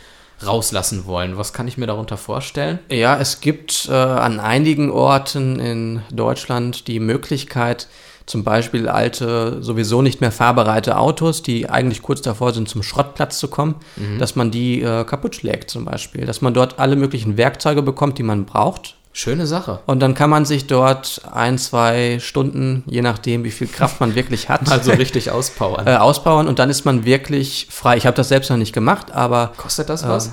rauslassen 0.45 1.07
wollen. 1.07 1.37
Was 1.37 1.53
kann 1.53 1.69
ich 1.69 1.79
mir 1.79 1.87
darunter 1.87 2.17
vorstellen? 2.17 2.81
Ja, 2.91 3.19
es 3.19 3.41
gibt 3.41 3.88
äh, 3.88 3.93
an 3.93 4.41
einigen 4.41 4.91
Orten 4.91 5.61
in 5.61 6.03
Deutschland 6.11 6.88
die 6.88 7.01
Möglichkeit, 7.01 7.87
zum 8.29 8.45
Beispiel 8.45 8.88
alte, 8.88 9.59
sowieso 9.62 10.03
nicht 10.03 10.21
mehr 10.21 10.33
fahrbereite 10.33 10.99
Autos, 10.99 11.43
die 11.43 11.69
eigentlich 11.69 12.03
kurz 12.03 12.23
davor 12.23 12.53
sind, 12.53 12.69
zum 12.69 12.83
Schrottplatz 12.83 13.38
zu 13.38 13.49
kommen, 13.49 13.77
mhm. 13.97 14.19
dass 14.19 14.37
man 14.37 14.51
die 14.51 14.83
äh, 14.83 15.05
kaputt 15.05 15.37
schlägt 15.37 15.71
zum 15.71 15.85
Beispiel. 15.85 16.27
Dass 16.27 16.41
man 16.41 16.55
dort 16.55 16.79
alle 16.79 16.97
möglichen 16.97 17.37
Werkzeuge 17.37 17.83
bekommt, 17.83 18.19
die 18.19 18.23
man 18.23 18.45
braucht. 18.45 18.97
Schöne 19.12 19.47
Sache. 19.47 19.81
Und 19.87 20.01
dann 20.01 20.14
kann 20.14 20.31
man 20.31 20.45
sich 20.45 20.67
dort 20.67 21.23
ein, 21.33 21.59
zwei 21.59 22.19
Stunden, 22.21 22.85
je 22.87 23.03
nachdem, 23.03 23.43
wie 23.45 23.51
viel 23.51 23.67
Kraft 23.67 24.01
man 24.01 24.14
wirklich 24.14 24.49
hat, 24.49 24.71
also 24.71 24.93
richtig 24.93 25.31
auspowern. 25.31 25.87
Äh, 25.87 25.97
auspowern 25.97 26.47
und 26.47 26.59
dann 26.59 26.71
ist 26.71 26.85
man 26.85 27.05
wirklich 27.05 27.67
frei. 27.71 27.97
Ich 27.97 28.07
habe 28.07 28.17
das 28.17 28.29
selbst 28.29 28.51
noch 28.51 28.59
nicht 28.59 28.73
gemacht, 28.73 29.11
aber. 29.11 29.53
Kostet 29.57 29.88
das 29.88 30.07
was? 30.07 30.33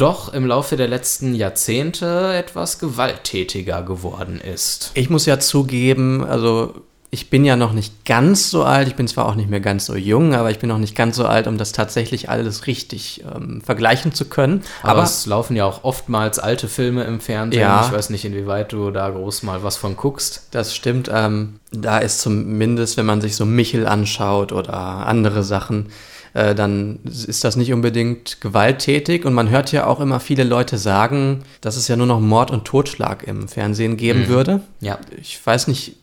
doch 0.00 0.32
im 0.32 0.46
Laufe 0.46 0.76
der 0.76 0.88
letzten 0.88 1.34
Jahrzehnte 1.34 2.34
etwas 2.34 2.78
gewalttätiger 2.78 3.82
geworden 3.82 4.40
ist. 4.40 4.92
Ich 4.94 5.10
muss 5.10 5.26
ja 5.26 5.38
zugeben, 5.38 6.24
also 6.24 6.74
ich 7.10 7.30
bin 7.30 7.44
ja 7.44 7.56
noch 7.56 7.72
nicht 7.72 8.04
ganz 8.04 8.50
so 8.50 8.64
alt, 8.64 8.86
ich 8.86 8.94
bin 8.94 9.08
zwar 9.08 9.26
auch 9.26 9.34
nicht 9.34 9.48
mehr 9.48 9.60
ganz 9.60 9.86
so 9.86 9.94
jung, 9.94 10.34
aber 10.34 10.50
ich 10.50 10.58
bin 10.58 10.68
noch 10.68 10.78
nicht 10.78 10.94
ganz 10.94 11.16
so 11.16 11.24
alt, 11.24 11.46
um 11.46 11.56
das 11.56 11.72
tatsächlich 11.72 12.28
alles 12.28 12.66
richtig 12.66 13.24
ähm, 13.34 13.62
vergleichen 13.62 14.12
zu 14.12 14.26
können. 14.26 14.62
Aber, 14.82 14.92
aber, 14.92 15.02
es 15.04 15.24
laufen 15.24 15.56
ja 15.56 15.64
auch 15.64 15.84
oftmals 15.84 16.38
alte 16.38 16.68
Filme 16.68 17.04
im 17.04 17.20
Fernsehen. 17.20 17.62
Ja, 17.62 17.86
ich 17.86 17.92
weiß 17.92 18.10
nicht, 18.10 18.26
inwieweit 18.26 18.72
du 18.72 18.90
da 18.90 19.08
groß 19.08 19.42
mal 19.42 19.62
was 19.62 19.78
von 19.78 19.96
guckst. 19.96 20.48
Das 20.50 20.76
stimmt. 20.76 21.10
Ähm, 21.12 21.60
da 21.72 21.98
ist 21.98 22.20
zumindest, 22.20 22.98
wenn 22.98 23.06
man 23.06 23.22
sich 23.22 23.36
so 23.36 23.46
Michel 23.46 23.86
anschaut 23.86 24.52
oder 24.52 24.74
andere 24.74 25.42
Sachen, 25.44 25.86
äh, 26.34 26.54
dann 26.54 27.00
ist 27.04 27.44
das 27.44 27.56
nicht 27.56 27.72
unbedingt 27.72 28.40
gewalttätig. 28.40 29.24
Und 29.24 29.34
man 29.34 29.50
hört 29.50 29.72
ja 29.72 29.86
auch 29.86 30.00
immer 30.00 30.20
viele 30.20 30.44
Leute 30.44 30.78
sagen, 30.78 31.44
dass 31.60 31.76
es 31.76 31.88
ja 31.88 31.96
nur 31.96 32.06
noch 32.06 32.20
Mord 32.20 32.50
und 32.50 32.64
Totschlag 32.64 33.26
im 33.26 33.48
Fernsehen 33.48 33.96
geben 33.96 34.22
mhm. 34.22 34.28
würde. 34.28 34.60
Ja. 34.80 34.98
Ich 35.20 35.44
weiß 35.44 35.68
nicht, 35.68 35.96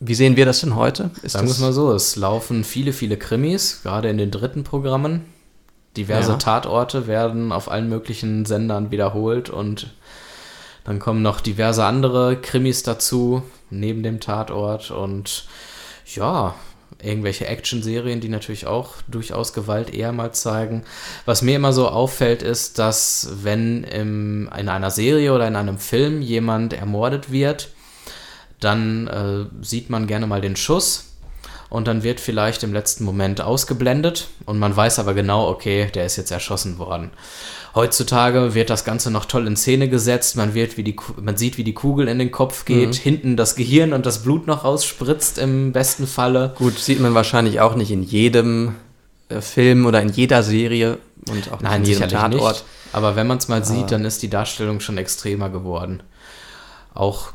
wie 0.00 0.14
sehen 0.14 0.36
wir 0.36 0.46
das 0.46 0.60
denn 0.60 0.76
heute? 0.76 1.10
Ist 1.22 1.32
Sagen 1.32 1.46
wir 1.46 1.52
es 1.52 1.60
mal 1.60 1.72
so, 1.72 1.92
es 1.92 2.16
laufen 2.16 2.64
viele, 2.64 2.92
viele 2.92 3.16
Krimis, 3.16 3.82
gerade 3.82 4.08
in 4.08 4.18
den 4.18 4.30
dritten 4.30 4.64
Programmen. 4.64 5.26
Diverse 5.96 6.32
ja. 6.32 6.38
Tatorte 6.38 7.06
werden 7.06 7.52
auf 7.52 7.70
allen 7.70 7.88
möglichen 7.88 8.46
Sendern 8.46 8.90
wiederholt 8.90 9.50
und 9.50 9.92
dann 10.84 10.98
kommen 10.98 11.20
noch 11.20 11.40
diverse 11.40 11.84
andere 11.84 12.36
Krimis 12.36 12.82
dazu, 12.82 13.42
neben 13.70 14.02
dem 14.02 14.20
Tatort 14.20 14.90
und 14.90 15.46
ja, 16.14 16.54
irgendwelche 17.02 17.46
Action-Serien, 17.46 18.20
die 18.20 18.28
natürlich 18.28 18.66
auch 18.66 18.94
durchaus 19.08 19.52
Gewalt 19.52 19.92
eher 19.92 20.12
mal 20.12 20.32
zeigen. 20.32 20.84
Was 21.24 21.42
mir 21.42 21.56
immer 21.56 21.72
so 21.72 21.88
auffällt, 21.88 22.42
ist, 22.42 22.78
dass 22.78 23.30
wenn 23.42 23.84
im, 23.84 24.50
in 24.58 24.68
einer 24.68 24.90
Serie 24.90 25.32
oder 25.32 25.48
in 25.48 25.56
einem 25.56 25.78
Film 25.78 26.22
jemand 26.22 26.72
ermordet 26.72 27.30
wird, 27.30 27.70
dann 28.60 29.06
äh, 29.08 29.64
sieht 29.64 29.90
man 29.90 30.06
gerne 30.06 30.26
mal 30.26 30.40
den 30.40 30.56
Schuss 30.56 31.10
und 31.70 31.86
dann 31.88 32.02
wird 32.02 32.20
vielleicht 32.20 32.62
im 32.62 32.72
letzten 32.72 33.04
Moment 33.04 33.40
ausgeblendet 33.40 34.28
und 34.44 34.58
man 34.58 34.76
weiß 34.76 34.98
aber 34.98 35.14
genau, 35.14 35.48
okay, 35.48 35.90
der 35.94 36.04
ist 36.04 36.16
jetzt 36.16 36.30
erschossen 36.30 36.78
worden. 36.78 37.10
Heutzutage 37.74 38.54
wird 38.54 38.70
das 38.70 38.84
Ganze 38.84 39.10
noch 39.10 39.24
toll 39.24 39.46
in 39.46 39.56
Szene 39.56 39.88
gesetzt, 39.88 40.36
man, 40.36 40.54
wird, 40.54 40.76
wie 40.76 40.82
die, 40.82 40.96
man 41.20 41.36
sieht, 41.36 41.56
wie 41.56 41.64
die 41.64 41.74
Kugel 41.74 42.08
in 42.08 42.18
den 42.18 42.30
Kopf 42.30 42.64
geht, 42.64 42.88
mhm. 42.88 42.94
hinten 42.94 43.36
das 43.36 43.54
Gehirn 43.54 43.92
und 43.92 44.06
das 44.06 44.22
Blut 44.22 44.46
noch 44.46 44.64
rausspritzt 44.64 45.38
im 45.38 45.72
besten 45.72 46.06
Falle. 46.06 46.54
Gut, 46.56 46.78
sieht 46.78 47.00
man 47.00 47.14
wahrscheinlich 47.14 47.60
auch 47.60 47.76
nicht 47.76 47.90
in 47.90 48.02
jedem 48.02 48.74
äh, 49.28 49.40
Film 49.40 49.86
oder 49.86 50.02
in 50.02 50.08
jeder 50.08 50.42
Serie 50.42 50.98
und 51.28 51.52
auch 51.52 51.60
Nein, 51.60 51.82
in 51.82 51.88
jedem 51.88 52.08
Tatort. 52.08 52.52
Nicht. 52.54 52.64
Aber 52.92 53.14
wenn 53.14 53.26
man 53.26 53.38
es 53.38 53.46
mal 53.46 53.64
sieht, 53.64 53.92
dann 53.92 54.04
ist 54.04 54.22
die 54.22 54.30
Darstellung 54.30 54.80
schon 54.80 54.98
extremer 54.98 55.48
geworden 55.48 56.02
auch 56.94 57.30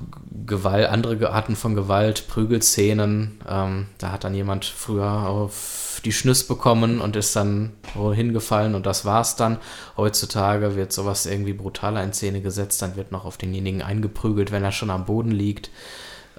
Gewalt, 0.45 0.89
andere 0.89 1.31
Arten 1.31 1.55
von 1.55 1.75
Gewalt, 1.75 2.27
Prügelszenen. 2.27 3.39
Ähm, 3.47 3.87
da 3.97 4.11
hat 4.11 4.23
dann 4.23 4.35
jemand 4.35 4.65
früher 4.65 5.27
auf 5.27 6.01
die 6.03 6.11
Schnüss 6.11 6.45
bekommen 6.45 7.01
und 7.01 7.15
ist 7.15 7.35
dann 7.35 7.71
hingefallen 7.93 8.75
und 8.75 8.85
das 8.85 9.05
war's 9.05 9.35
dann. 9.35 9.57
Heutzutage 9.97 10.75
wird 10.75 10.91
sowas 10.93 11.25
irgendwie 11.25 11.53
brutaler 11.53 12.03
in 12.03 12.13
Szene 12.13 12.41
gesetzt, 12.41 12.81
dann 12.81 12.95
wird 12.95 13.11
noch 13.11 13.25
auf 13.25 13.37
denjenigen 13.37 13.81
eingeprügelt, 13.81 14.51
wenn 14.51 14.63
er 14.63 14.71
schon 14.71 14.89
am 14.89 15.05
Boden 15.05 15.31
liegt. 15.31 15.71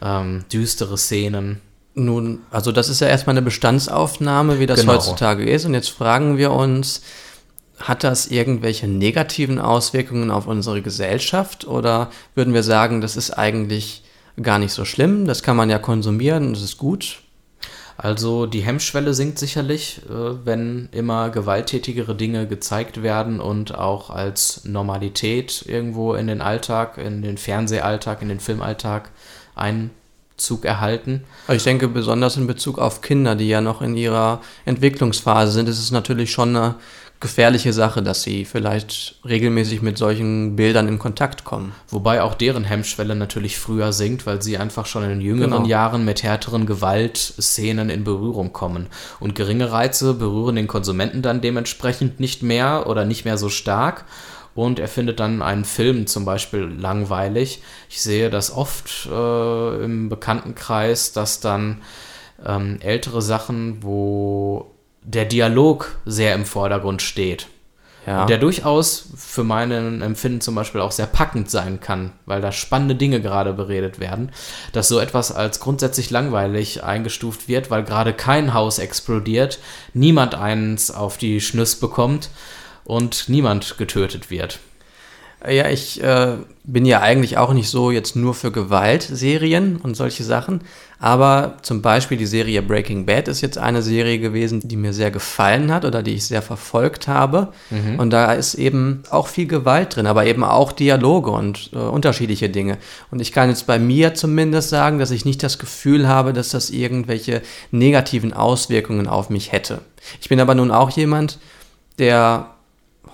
Ähm, 0.03 0.45
düstere 0.53 0.99
Szenen. 0.99 1.61
Nun, 1.95 2.41
also 2.51 2.73
das 2.73 2.91
ist 2.91 3.01
ja 3.01 3.07
erstmal 3.07 3.33
eine 3.35 3.43
Bestandsaufnahme, 3.43 4.61
wie 4.61 4.67
das 4.67 4.81
genau. 4.81 4.93
heutzutage 4.93 5.49
ist. 5.49 5.65
Und 5.65 5.73
jetzt 5.73 5.89
fragen 5.89 6.37
wir 6.37 6.53
uns, 6.53 7.01
hat 7.79 8.05
das 8.05 8.27
irgendwelche 8.29 8.89
negativen 8.89 9.59
Auswirkungen 9.59 10.31
auf 10.31 10.47
unsere 10.47 10.83
Gesellschaft 10.83 11.67
oder 11.67 12.11
würden 12.35 12.55
wir 12.55 12.63
sagen, 12.63 13.01
das 13.01 13.17
ist 13.17 13.33
eigentlich 13.33 14.03
gar 14.43 14.59
nicht 14.59 14.73
so 14.73 14.85
schlimm, 14.85 15.27
das 15.27 15.43
kann 15.43 15.57
man 15.57 15.71
ja 15.71 15.79
konsumieren, 15.79 16.55
das 16.55 16.63
ist 16.63 16.79
gut? 16.79 17.19
Also 17.99 18.45
die 18.45 18.61
Hemmschwelle 18.61 19.15
sinkt 19.15 19.39
sicherlich, 19.39 20.03
äh, 20.09 20.45
wenn 20.45 20.89
immer 20.93 21.31
gewalttätigere 21.31 22.15
Dinge 22.15 22.47
gezeigt 22.47 23.03
werden 23.03 23.41
und 23.41 23.75
auch 23.75 24.11
als 24.11 24.65
Normalität 24.65 25.65
irgendwo 25.67 26.15
in 26.15 26.27
den 26.27 26.43
Alltag, 26.43 26.99
in 26.99 27.23
den 27.23 27.39
Fernsehalltag, 27.39 28.21
in 28.21 28.29
den 28.29 28.41
Filmalltag 28.41 29.11
Einzug 29.55 30.67
erhalten. 30.67 31.25
Ich 31.49 31.65
denke, 31.65 31.89
besonders 31.89 32.37
in 32.37 32.47
Bezug 32.47 32.79
auf 32.79 33.01
Kinder, 33.01 33.35
die 33.35 33.49
ja 33.49 33.63
noch 33.63 33.81
in 33.81 33.97
ihrer 33.97 34.43
Entwicklungsphase 34.67 35.53
sind, 35.53 35.67
ist 35.67 35.79
es 35.79 35.91
natürlich 35.91 36.31
schon 36.31 36.55
eine 36.55 36.75
gefährliche 37.19 37.73
Sache, 37.73 38.03
dass 38.03 38.23
sie 38.23 38.45
vielleicht 38.45 39.17
regelmäßig 39.25 39.81
mit 39.81 39.97
solchen 39.97 40.55
Bildern 40.55 40.87
in 40.87 40.99
Kontakt 40.99 41.45
kommen. 41.45 41.73
Wobei 41.89 42.23
auch 42.23 42.35
deren 42.35 42.65
Hemmschwelle 42.65 43.17
natürlich 43.17 43.59
früher 43.59 43.93
sinkt, 43.93 44.27
weil 44.27 44.43
sie 44.43 44.59
einfach 44.59 44.87
schon 44.87 45.03
in 45.05 45.21
jüngeren 45.21 45.51
genau. 45.51 45.67
Jahren 45.67 46.05
mit 46.05 46.23
härteren 46.23 46.67
Gewaltszenen 46.67 47.89
in 47.89 48.05
Berührung 48.05 48.53
kommen. 48.53 48.89
Und 49.19 49.35
geringe 49.35 49.73
Reize 49.73 50.15
berühren 50.15 50.57
den 50.57 50.67
Konsumenten 50.67 51.23
dann 51.23 51.41
dementsprechend 51.41 52.21
nicht 52.21 52.43
mehr 52.43 52.87
oder 52.87 53.07
nicht 53.07 53.25
mehr 53.25 53.39
so 53.39 53.49
stark. 53.49 54.05
Und 54.55 54.79
er 54.79 54.89
findet 54.89 55.21
dann 55.21 55.43
einen 55.43 55.65
Film 55.65 56.07
zum 56.07 56.25
Beispiel 56.25 56.61
langweilig. 56.61 57.63
Ich 57.89 58.01
sehe 58.01 58.31
das 58.31 58.51
oft 58.51 59.07
äh, 59.07 59.85
im 59.85 60.09
Bekanntenkreis, 60.09 61.13
dass 61.13 61.41
dann 61.41 61.83
ähm, 62.45 62.79
ältere 62.81 63.23
Sachen, 63.23 63.83
wo 63.83 64.76
der 65.07 65.25
Dialog 65.25 65.99
sehr 66.05 66.35
im 66.35 66.45
Vordergrund 66.45 67.01
steht. 67.01 67.47
Ja. 68.07 68.25
Der 68.27 68.39
durchaus 68.39 69.09
für 69.17 69.43
meinen 69.43 70.01
Empfinden 70.01 70.41
zum 70.41 70.55
Beispiel 70.55 70.81
auch 70.81 70.93
sehr 70.93 71.07
packend 71.07 71.51
sein 71.51 71.81
kann, 71.81 72.13
weil 72.25 72.41
da 72.41 72.53
spannende 72.53 72.95
Dinge 72.95 73.21
gerade 73.21 73.53
beredet 73.53 73.99
werden, 73.99 74.31
dass 74.73 74.87
so 74.87 75.01
etwas 75.01 75.33
als 75.33 75.59
grundsätzlich 75.59 76.11
langweilig 76.11 76.85
eingestuft 76.85 77.49
wird, 77.49 77.69
weil 77.69 77.83
gerade 77.83 78.13
kein 78.13 78.55
Haus 78.55 78.79
explodiert, 78.79 79.59
niemand 79.93 80.37
eins 80.37 80.93
auf 80.93 81.19
die 81.19 81.41
Schnüss 81.41 81.75
bekommt 81.81 82.31
und 82.85 83.29
niemand 83.29 83.77
getötet 83.77 84.31
wird. 84.31 84.61
Ja, 85.45 85.69
ich 85.69 86.03
äh, 86.03 86.37
bin 86.65 86.87
ja 86.87 87.03
eigentlich 87.03 87.37
auch 87.37 87.53
nicht 87.53 87.69
so 87.69 87.91
jetzt 87.91 88.17
nur 88.17 88.35
für 88.35 88.51
Gewaltserien 88.51 89.77
und 89.77 89.95
solche 89.95 90.25
Sachen. 90.25 90.63
Aber 90.99 91.59
zum 91.61 91.83
Beispiel 91.83 92.17
die 92.17 92.27
Serie 92.27 92.63
Breaking 92.63 93.05
Bad 93.05 93.29
ist 93.29 93.43
jetzt 93.43 93.59
eine 93.59 93.83
Serie 93.83 94.19
gewesen, 94.19 94.67
die 94.67 94.77
mir 94.77 94.95
sehr 94.95 95.11
gefallen 95.11 95.71
hat 95.71 95.85
oder 95.85 96.03
die 96.03 96.15
ich 96.15 96.25
sehr 96.25 96.41
verfolgt 96.41 97.07
habe. 97.07 97.53
Mhm. 97.71 98.01
Und 98.01 98.11
da 98.11 98.33
ist 98.33 98.55
eben 98.55 99.03
auch 99.11 99.29
viel 99.29 99.47
Gewalt 99.47 99.95
drin, 99.95 100.07
aber 100.07 100.25
eben 100.25 100.43
auch 100.43 100.73
Dialoge 100.73 101.31
und 101.31 101.71
äh, 101.75 101.77
unterschiedliche 101.77 102.49
Dinge. 102.49 102.79
Und 103.11 103.21
ich 103.21 103.31
kann 103.31 103.51
jetzt 103.51 103.67
bei 103.67 103.79
mir 103.79 104.15
zumindest 104.15 104.71
sagen, 104.71 104.99
dass 104.99 105.11
ich 105.11 105.27
nicht 105.27 105.43
das 105.43 105.59
Gefühl 105.59 106.09
habe, 106.09 106.33
dass 106.33 106.49
das 106.49 106.71
irgendwelche 106.71 107.43
negativen 107.71 108.33
Auswirkungen 108.33 109.07
auf 109.07 109.29
mich 109.29 109.53
hätte. 109.53 109.83
Ich 110.23 110.31
bin 110.31 110.41
aber 110.41 110.55
nun 110.55 110.71
auch 110.71 110.91
jemand, 110.91 111.39
der 111.99 112.56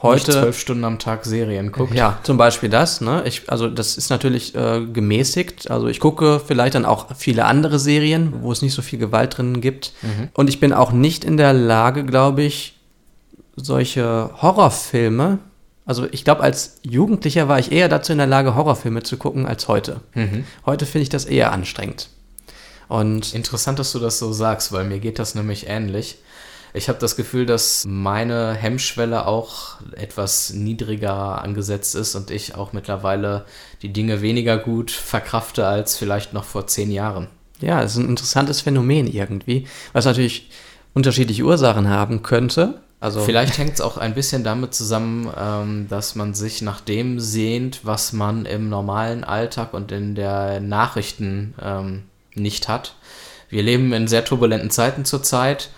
heute 0.02 0.32
zwölf 0.32 0.58
Stunden 0.58 0.84
am 0.84 0.98
Tag 0.98 1.24
Serien 1.24 1.72
guckt. 1.72 1.94
Ja, 1.94 2.18
zum 2.22 2.36
Beispiel 2.36 2.68
das. 2.68 3.00
Ne? 3.00 3.22
Ich, 3.26 3.50
also 3.50 3.68
das 3.68 3.96
ist 3.96 4.10
natürlich 4.10 4.54
äh, 4.54 4.84
gemäßigt. 4.84 5.70
Also 5.70 5.86
ich 5.88 6.00
gucke 6.00 6.40
vielleicht 6.44 6.74
dann 6.74 6.84
auch 6.84 7.14
viele 7.16 7.44
andere 7.44 7.78
Serien, 7.78 8.42
wo 8.42 8.52
es 8.52 8.62
nicht 8.62 8.74
so 8.74 8.82
viel 8.82 8.98
Gewalt 8.98 9.38
drin 9.38 9.60
gibt. 9.60 9.92
Mhm. 10.02 10.28
Und 10.34 10.48
ich 10.48 10.60
bin 10.60 10.72
auch 10.72 10.92
nicht 10.92 11.24
in 11.24 11.36
der 11.36 11.52
Lage, 11.52 12.04
glaube 12.04 12.42
ich, 12.42 12.74
solche 13.56 14.30
Horrorfilme. 14.40 15.38
Also 15.84 16.06
ich 16.10 16.24
glaube, 16.24 16.42
als 16.42 16.78
Jugendlicher 16.82 17.48
war 17.48 17.58
ich 17.58 17.72
eher 17.72 17.88
dazu 17.88 18.12
in 18.12 18.18
der 18.18 18.26
Lage, 18.26 18.54
Horrorfilme 18.54 19.02
zu 19.02 19.16
gucken 19.16 19.46
als 19.46 19.68
heute. 19.68 20.00
Mhm. 20.14 20.44
Heute 20.64 20.86
finde 20.86 21.02
ich 21.02 21.08
das 21.08 21.24
eher 21.24 21.52
anstrengend. 21.52 22.08
Und 22.88 23.34
Interessant, 23.34 23.78
dass 23.78 23.92
du 23.92 23.98
das 23.98 24.18
so 24.18 24.32
sagst, 24.32 24.72
weil 24.72 24.84
mir 24.84 24.98
geht 24.98 25.18
das 25.18 25.34
nämlich 25.34 25.66
ähnlich. 25.66 26.18
Ich 26.74 26.88
habe 26.88 26.98
das 26.98 27.16
Gefühl, 27.16 27.44
dass 27.44 27.85
meine 27.87 28.54
Hemmschwelle 28.54 29.26
auch 29.26 29.76
etwas 29.94 30.52
niedriger 30.54 31.42
angesetzt 31.42 31.94
ist 31.94 32.14
und 32.14 32.30
ich 32.30 32.54
auch 32.54 32.72
mittlerweile 32.72 33.44
die 33.82 33.92
Dinge 33.92 34.22
weniger 34.22 34.56
gut 34.56 34.90
verkrafte 34.90 35.66
als 35.66 35.96
vielleicht 35.96 36.32
noch 36.32 36.44
vor 36.44 36.66
zehn 36.66 36.90
Jahren. 36.90 37.28
Ja, 37.61 37.82
es 37.82 37.92
ist 37.92 37.98
ein 37.98 38.08
interessantes 38.08 38.62
Phänomen 38.62 39.06
irgendwie, 39.06 39.66
was 39.92 40.06
natürlich 40.06 40.50
unterschiedliche 40.94 41.44
Ursachen 41.44 41.88
haben 41.88 42.22
könnte. 42.22 42.80
Also 43.00 43.20
Vielleicht 43.20 43.58
hängt 43.58 43.74
es 43.74 43.80
auch 43.80 43.98
ein 43.98 44.14
bisschen 44.14 44.44
damit 44.44 44.74
zusammen, 44.74 45.28
ähm, 45.37 45.87
dass 45.88 46.14
man 46.14 46.35
sich 46.35 46.62
nach 46.62 46.80
dem 46.80 47.18
sehnt, 47.18 47.80
was 47.82 48.12
man 48.12 48.46
im 48.46 48.68
normalen 48.68 49.24
Alltag 49.24 49.74
und 49.74 49.90
in 49.90 50.14
der 50.14 50.61
Nachrichten 50.61 51.54
ähm, 51.61 52.04
nicht 52.35 52.68
hat. 52.68 52.94
Wir 53.48 53.62
leben 53.62 53.92
in 53.92 54.08
sehr 54.08 54.24
turbulenten 54.24 54.70
Zeiten 54.70 55.04
zurzeit 55.04 55.70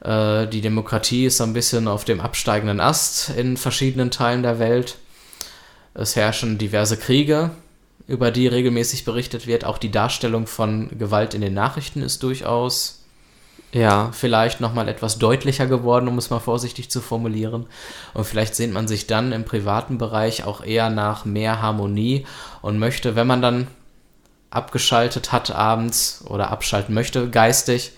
äh, 0.00 0.46
die 0.46 0.60
Demokratie 0.60 1.26
ist 1.26 1.38
so 1.38 1.44
ein 1.44 1.52
bisschen 1.52 1.88
auf 1.88 2.04
dem 2.04 2.20
absteigenden 2.20 2.80
Ast 2.80 3.30
in 3.30 3.56
verschiedenen 3.56 4.10
Teilen 4.10 4.42
der 4.42 4.58
Welt. 4.58 4.96
Es 5.94 6.16
herrschen 6.16 6.58
diverse 6.58 6.96
Kriege, 6.96 7.50
über 8.06 8.30
die 8.30 8.46
regelmäßig 8.46 9.04
berichtet 9.04 9.46
wird. 9.46 9.64
Auch 9.64 9.78
die 9.78 9.90
Darstellung 9.90 10.46
von 10.46 10.98
Gewalt 10.98 11.34
in 11.34 11.40
den 11.40 11.54
Nachrichten 11.54 12.02
ist 12.02 12.22
durchaus 12.22 13.04
ja. 13.72 14.10
vielleicht 14.12 14.60
nochmal 14.60 14.88
etwas 14.88 15.18
deutlicher 15.18 15.66
geworden, 15.66 16.08
um 16.08 16.18
es 16.18 16.30
mal 16.30 16.38
vorsichtig 16.38 16.90
zu 16.90 17.00
formulieren. 17.00 17.66
Und 18.14 18.24
vielleicht 18.24 18.54
sehnt 18.54 18.72
man 18.72 18.88
sich 18.88 19.06
dann 19.06 19.32
im 19.32 19.44
privaten 19.44 19.98
Bereich 19.98 20.44
auch 20.44 20.62
eher 20.62 20.90
nach 20.90 21.24
mehr 21.24 21.62
Harmonie 21.62 22.26
und 22.62 22.78
möchte, 22.78 23.16
wenn 23.16 23.26
man 23.26 23.42
dann 23.42 23.66
abgeschaltet 24.50 25.32
hat 25.32 25.50
abends 25.50 26.24
oder 26.28 26.50
abschalten 26.50 26.94
möchte 26.94 27.28
geistig, 27.28 27.92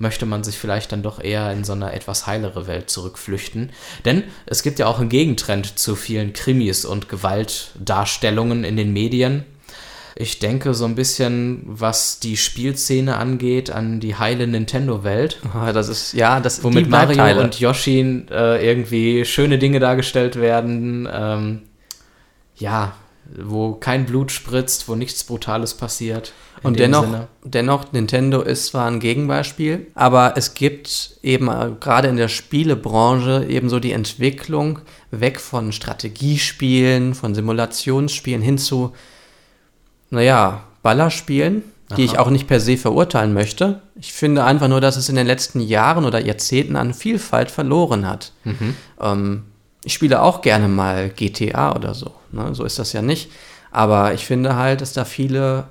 möchte 0.00 0.26
man 0.26 0.42
sich 0.42 0.56
vielleicht 0.56 0.92
dann 0.92 1.02
doch 1.02 1.22
eher 1.22 1.52
in 1.52 1.62
so 1.62 1.72
eine 1.72 1.92
etwas 1.92 2.26
heilere 2.26 2.66
Welt 2.66 2.90
zurückflüchten. 2.90 3.70
Denn 4.04 4.24
es 4.46 4.62
gibt 4.62 4.78
ja 4.78 4.86
auch 4.86 4.98
einen 4.98 5.10
Gegentrend 5.10 5.78
zu 5.78 5.94
vielen 5.94 6.32
Krimis 6.32 6.84
und 6.84 7.08
Gewaltdarstellungen 7.08 8.64
in 8.64 8.76
den 8.76 8.92
Medien. 8.92 9.44
Ich 10.16 10.38
denke 10.38 10.74
so 10.74 10.86
ein 10.86 10.94
bisschen, 10.94 11.62
was 11.64 12.18
die 12.18 12.36
Spielszene 12.36 13.16
angeht, 13.16 13.70
an 13.70 14.00
die 14.00 14.16
heile 14.16 14.46
Nintendo-Welt. 14.46 15.38
Das 15.72 15.88
ist, 15.88 16.14
ja, 16.14 16.40
das 16.40 16.64
Womit 16.64 16.88
Mario 16.88 17.40
und 17.40 17.60
Yoshi 17.60 18.24
äh, 18.30 18.66
irgendwie 18.66 19.24
schöne 19.24 19.58
Dinge 19.58 19.80
dargestellt 19.80 20.36
werden. 20.36 21.08
Ähm, 21.12 21.62
ja, 22.56 22.94
wo 23.38 23.74
kein 23.74 24.06
Blut 24.06 24.32
spritzt, 24.32 24.88
wo 24.88 24.94
nichts 24.94 25.24
Brutales 25.24 25.74
passiert. 25.74 26.32
Und 26.62 26.78
dennoch, 26.78 27.06
dennoch, 27.42 27.92
Nintendo 27.92 28.42
ist 28.42 28.66
zwar 28.66 28.86
ein 28.86 29.00
Gegenbeispiel, 29.00 29.86
aber 29.94 30.34
es 30.36 30.54
gibt 30.54 31.18
eben 31.22 31.46
gerade 31.80 32.08
in 32.08 32.16
der 32.16 32.28
Spielebranche 32.28 33.46
eben 33.48 33.70
so 33.70 33.80
die 33.80 33.92
Entwicklung 33.92 34.80
weg 35.10 35.40
von 35.40 35.72
Strategiespielen, 35.72 37.14
von 37.14 37.34
Simulationsspielen 37.34 38.42
hin 38.42 38.58
zu, 38.58 38.92
naja, 40.10 40.64
Ballerspielen, 40.82 41.62
die 41.90 42.04
Aha. 42.04 42.12
ich 42.12 42.18
auch 42.18 42.30
nicht 42.30 42.46
per 42.46 42.60
se 42.60 42.76
verurteilen 42.76 43.32
möchte. 43.32 43.80
Ich 43.94 44.12
finde 44.12 44.44
einfach 44.44 44.68
nur, 44.68 44.80
dass 44.80 44.96
es 44.96 45.08
in 45.08 45.16
den 45.16 45.26
letzten 45.26 45.60
Jahren 45.60 46.04
oder 46.04 46.20
Jahrzehnten 46.20 46.76
an 46.76 46.94
Vielfalt 46.94 47.50
verloren 47.50 48.06
hat. 48.06 48.32
Mhm. 48.44 48.76
Ähm, 49.00 49.42
ich 49.82 49.94
spiele 49.94 50.22
auch 50.22 50.42
gerne 50.42 50.68
mal 50.68 51.08
GTA 51.08 51.74
oder 51.74 51.94
so. 51.94 52.12
Ne? 52.32 52.54
So 52.54 52.64
ist 52.64 52.78
das 52.78 52.92
ja 52.92 53.02
nicht. 53.02 53.30
Aber 53.70 54.14
ich 54.14 54.26
finde 54.26 54.56
halt, 54.56 54.80
dass 54.80 54.92
da 54.92 55.04
viele 55.04 55.68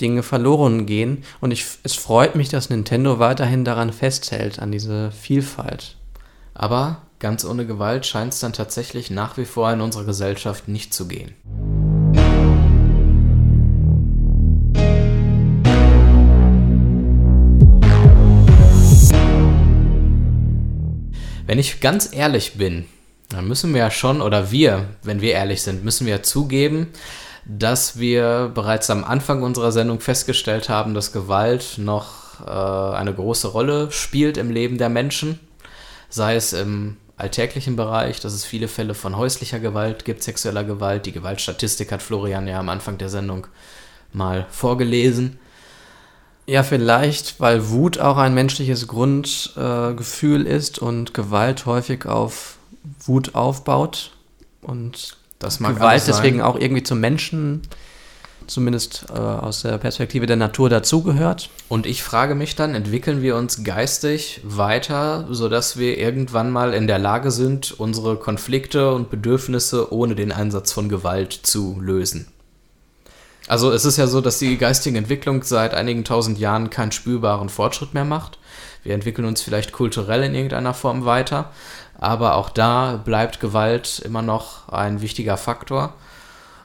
Dinge 0.00 0.22
verloren 0.22 0.86
gehen. 0.86 1.24
Und 1.40 1.50
ich, 1.50 1.66
es 1.82 1.94
freut 1.94 2.34
mich, 2.34 2.48
dass 2.48 2.70
Nintendo 2.70 3.18
weiterhin 3.18 3.64
daran 3.64 3.92
festhält, 3.92 4.58
an 4.58 4.72
diese 4.72 5.10
Vielfalt. 5.10 5.96
Aber 6.54 7.02
ganz 7.18 7.44
ohne 7.44 7.66
Gewalt 7.66 8.06
scheint 8.06 8.32
es 8.32 8.40
dann 8.40 8.52
tatsächlich 8.52 9.10
nach 9.10 9.36
wie 9.36 9.44
vor 9.44 9.72
in 9.72 9.80
unserer 9.80 10.04
Gesellschaft 10.04 10.68
nicht 10.68 10.94
zu 10.94 11.08
gehen. 11.08 11.34
Wenn 21.46 21.58
ich 21.58 21.80
ganz 21.80 22.10
ehrlich 22.12 22.58
bin, 22.58 22.84
dann 23.28 23.46
müssen 23.46 23.74
wir 23.74 23.80
ja 23.80 23.90
schon, 23.90 24.22
oder 24.22 24.50
wir, 24.50 24.88
wenn 25.02 25.20
wir 25.20 25.32
ehrlich 25.32 25.62
sind, 25.62 25.84
müssen 25.84 26.06
wir 26.06 26.16
ja 26.16 26.22
zugeben, 26.22 26.88
dass 27.44 27.98
wir 27.98 28.50
bereits 28.54 28.90
am 28.90 29.04
Anfang 29.04 29.42
unserer 29.42 29.72
Sendung 29.72 30.00
festgestellt 30.00 30.68
haben, 30.68 30.94
dass 30.94 31.12
Gewalt 31.12 31.78
noch 31.78 32.46
äh, 32.46 32.96
eine 32.96 33.14
große 33.14 33.48
Rolle 33.48 33.90
spielt 33.90 34.36
im 34.36 34.50
Leben 34.50 34.78
der 34.78 34.88
Menschen, 34.88 35.40
sei 36.08 36.36
es 36.36 36.52
im 36.52 36.96
alltäglichen 37.16 37.76
Bereich, 37.76 38.20
dass 38.20 38.32
es 38.32 38.44
viele 38.44 38.68
Fälle 38.68 38.94
von 38.94 39.16
häuslicher 39.16 39.58
Gewalt 39.58 40.04
gibt, 40.04 40.22
sexueller 40.22 40.64
Gewalt. 40.64 41.04
Die 41.06 41.12
Gewaltstatistik 41.12 41.90
hat 41.90 42.02
Florian 42.02 42.46
ja 42.46 42.60
am 42.60 42.68
Anfang 42.68 42.96
der 42.96 43.08
Sendung 43.08 43.46
mal 44.12 44.46
vorgelesen. 44.50 45.38
Ja, 46.46 46.62
vielleicht, 46.62 47.40
weil 47.40 47.68
Wut 47.68 47.98
auch 47.98 48.16
ein 48.16 48.34
menschliches 48.34 48.88
Grundgefühl 48.88 50.46
äh, 50.46 50.56
ist 50.56 50.78
und 50.78 51.12
Gewalt 51.12 51.66
häufig 51.66 52.06
auf 52.06 52.57
Wut 53.04 53.34
aufbaut 53.34 54.12
und 54.62 55.16
das 55.38 55.60
mag 55.60 55.76
Gewalt 55.76 56.02
deswegen 56.06 56.40
auch 56.42 56.58
irgendwie 56.58 56.82
zum 56.82 57.00
Menschen, 57.00 57.62
zumindest 58.46 59.06
äh, 59.10 59.18
aus 59.18 59.62
der 59.62 59.78
Perspektive 59.78 60.26
der 60.26 60.36
Natur, 60.36 60.68
dazugehört. 60.68 61.50
Und 61.68 61.86
ich 61.86 62.02
frage 62.02 62.34
mich 62.34 62.56
dann, 62.56 62.74
entwickeln 62.74 63.22
wir 63.22 63.36
uns 63.36 63.62
geistig 63.62 64.40
weiter, 64.42 65.28
sodass 65.30 65.76
wir 65.76 65.98
irgendwann 65.98 66.50
mal 66.50 66.74
in 66.74 66.86
der 66.86 66.98
Lage 66.98 67.30
sind, 67.30 67.72
unsere 67.78 68.16
Konflikte 68.16 68.92
und 68.92 69.10
Bedürfnisse 69.10 69.92
ohne 69.92 70.14
den 70.14 70.32
Einsatz 70.32 70.72
von 70.72 70.88
Gewalt 70.88 71.32
zu 71.32 71.78
lösen? 71.80 72.26
Also 73.46 73.72
es 73.72 73.86
ist 73.86 73.96
ja 73.96 74.06
so, 74.06 74.20
dass 74.20 74.38
die 74.38 74.58
geistige 74.58 74.98
Entwicklung 74.98 75.42
seit 75.42 75.72
einigen 75.72 76.04
tausend 76.04 76.38
Jahren 76.38 76.68
keinen 76.68 76.92
spürbaren 76.92 77.48
Fortschritt 77.48 77.94
mehr 77.94 78.04
macht. 78.04 78.38
Wir 78.82 78.94
entwickeln 78.94 79.26
uns 79.26 79.40
vielleicht 79.40 79.72
kulturell 79.72 80.22
in 80.22 80.34
irgendeiner 80.34 80.74
Form 80.74 81.04
weiter, 81.06 81.50
aber 81.98 82.36
auch 82.36 82.48
da 82.48 83.00
bleibt 83.04 83.40
Gewalt 83.40 84.00
immer 84.04 84.22
noch 84.22 84.68
ein 84.68 85.02
wichtiger 85.02 85.36
Faktor. 85.36 85.94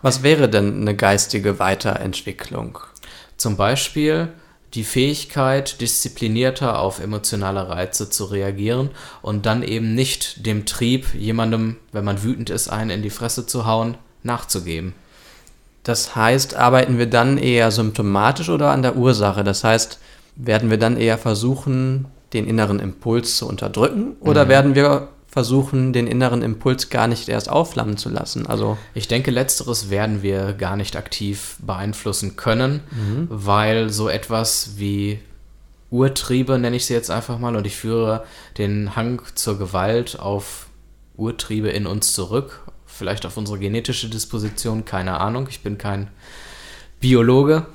Was 0.01 0.23
wäre 0.23 0.47
denn 0.47 0.81
eine 0.81 0.95
geistige 0.95 1.59
Weiterentwicklung? 1.59 2.77
Zum 3.37 3.57
Beispiel 3.57 4.29
die 4.73 4.83
Fähigkeit, 4.83 5.81
disziplinierter 5.81 6.79
auf 6.79 6.99
emotionale 6.99 7.69
Reize 7.69 8.09
zu 8.09 8.25
reagieren 8.25 8.89
und 9.21 9.45
dann 9.45 9.61
eben 9.61 9.93
nicht 9.93 10.45
dem 10.45 10.65
Trieb, 10.65 11.13
jemandem, 11.13 11.77
wenn 11.91 12.05
man 12.05 12.23
wütend 12.23 12.49
ist, 12.49 12.69
einen 12.69 12.89
in 12.89 13.01
die 13.01 13.11
Fresse 13.11 13.45
zu 13.45 13.65
hauen, 13.65 13.97
nachzugeben. 14.23 14.93
Das 15.83 16.15
heißt, 16.15 16.55
arbeiten 16.55 16.97
wir 16.97 17.07
dann 17.07 17.37
eher 17.37 17.69
symptomatisch 17.71 18.49
oder 18.49 18.71
an 18.71 18.81
der 18.81 18.95
Ursache? 18.95 19.43
Das 19.43 19.63
heißt, 19.63 19.99
werden 20.35 20.69
wir 20.69 20.77
dann 20.77 20.97
eher 20.97 21.17
versuchen, 21.17 22.05
den 22.33 22.47
inneren 22.47 22.79
Impuls 22.79 23.37
zu 23.37 23.47
unterdrücken 23.47 24.15
oder 24.21 24.45
mhm. 24.45 24.49
werden 24.49 24.75
wir 24.75 25.09
versuchen, 25.33 25.93
den 25.93 26.05
inneren 26.05 26.43
Impuls 26.43 26.91
gar 26.91 27.07
nicht 27.07 27.27
erst 27.27 27.49
aufflammen 27.49 27.97
zu 27.97 28.09
lassen. 28.09 28.45
Also 28.45 28.77
ich 28.93 29.07
denke, 29.07 29.31
letzteres 29.31 29.89
werden 29.89 30.21
wir 30.21 30.53
gar 30.53 30.77
nicht 30.77 30.95
aktiv 30.95 31.55
beeinflussen 31.59 32.35
können, 32.35 32.81
mhm. 32.91 33.27
weil 33.31 33.89
so 33.89 34.09
etwas 34.09 34.73
wie 34.77 35.19
Urtriebe, 35.89 36.59
nenne 36.59 36.75
ich 36.75 36.85
sie 36.85 36.93
jetzt 36.93 37.09
einfach 37.09 37.39
mal, 37.39 37.55
und 37.55 37.65
ich 37.65 37.75
führe 37.75 38.25
den 38.59 38.95
Hang 38.95 39.23
zur 39.33 39.57
Gewalt 39.57 40.19
auf 40.19 40.67
Urtriebe 41.17 41.69
in 41.69 41.87
uns 41.87 42.13
zurück, 42.13 42.67
vielleicht 42.85 43.25
auf 43.25 43.35
unsere 43.35 43.57
genetische 43.57 44.09
Disposition, 44.09 44.85
keine 44.85 45.19
Ahnung, 45.19 45.47
ich 45.49 45.63
bin 45.63 45.79
kein 45.79 46.11
Biologe, 46.99 47.65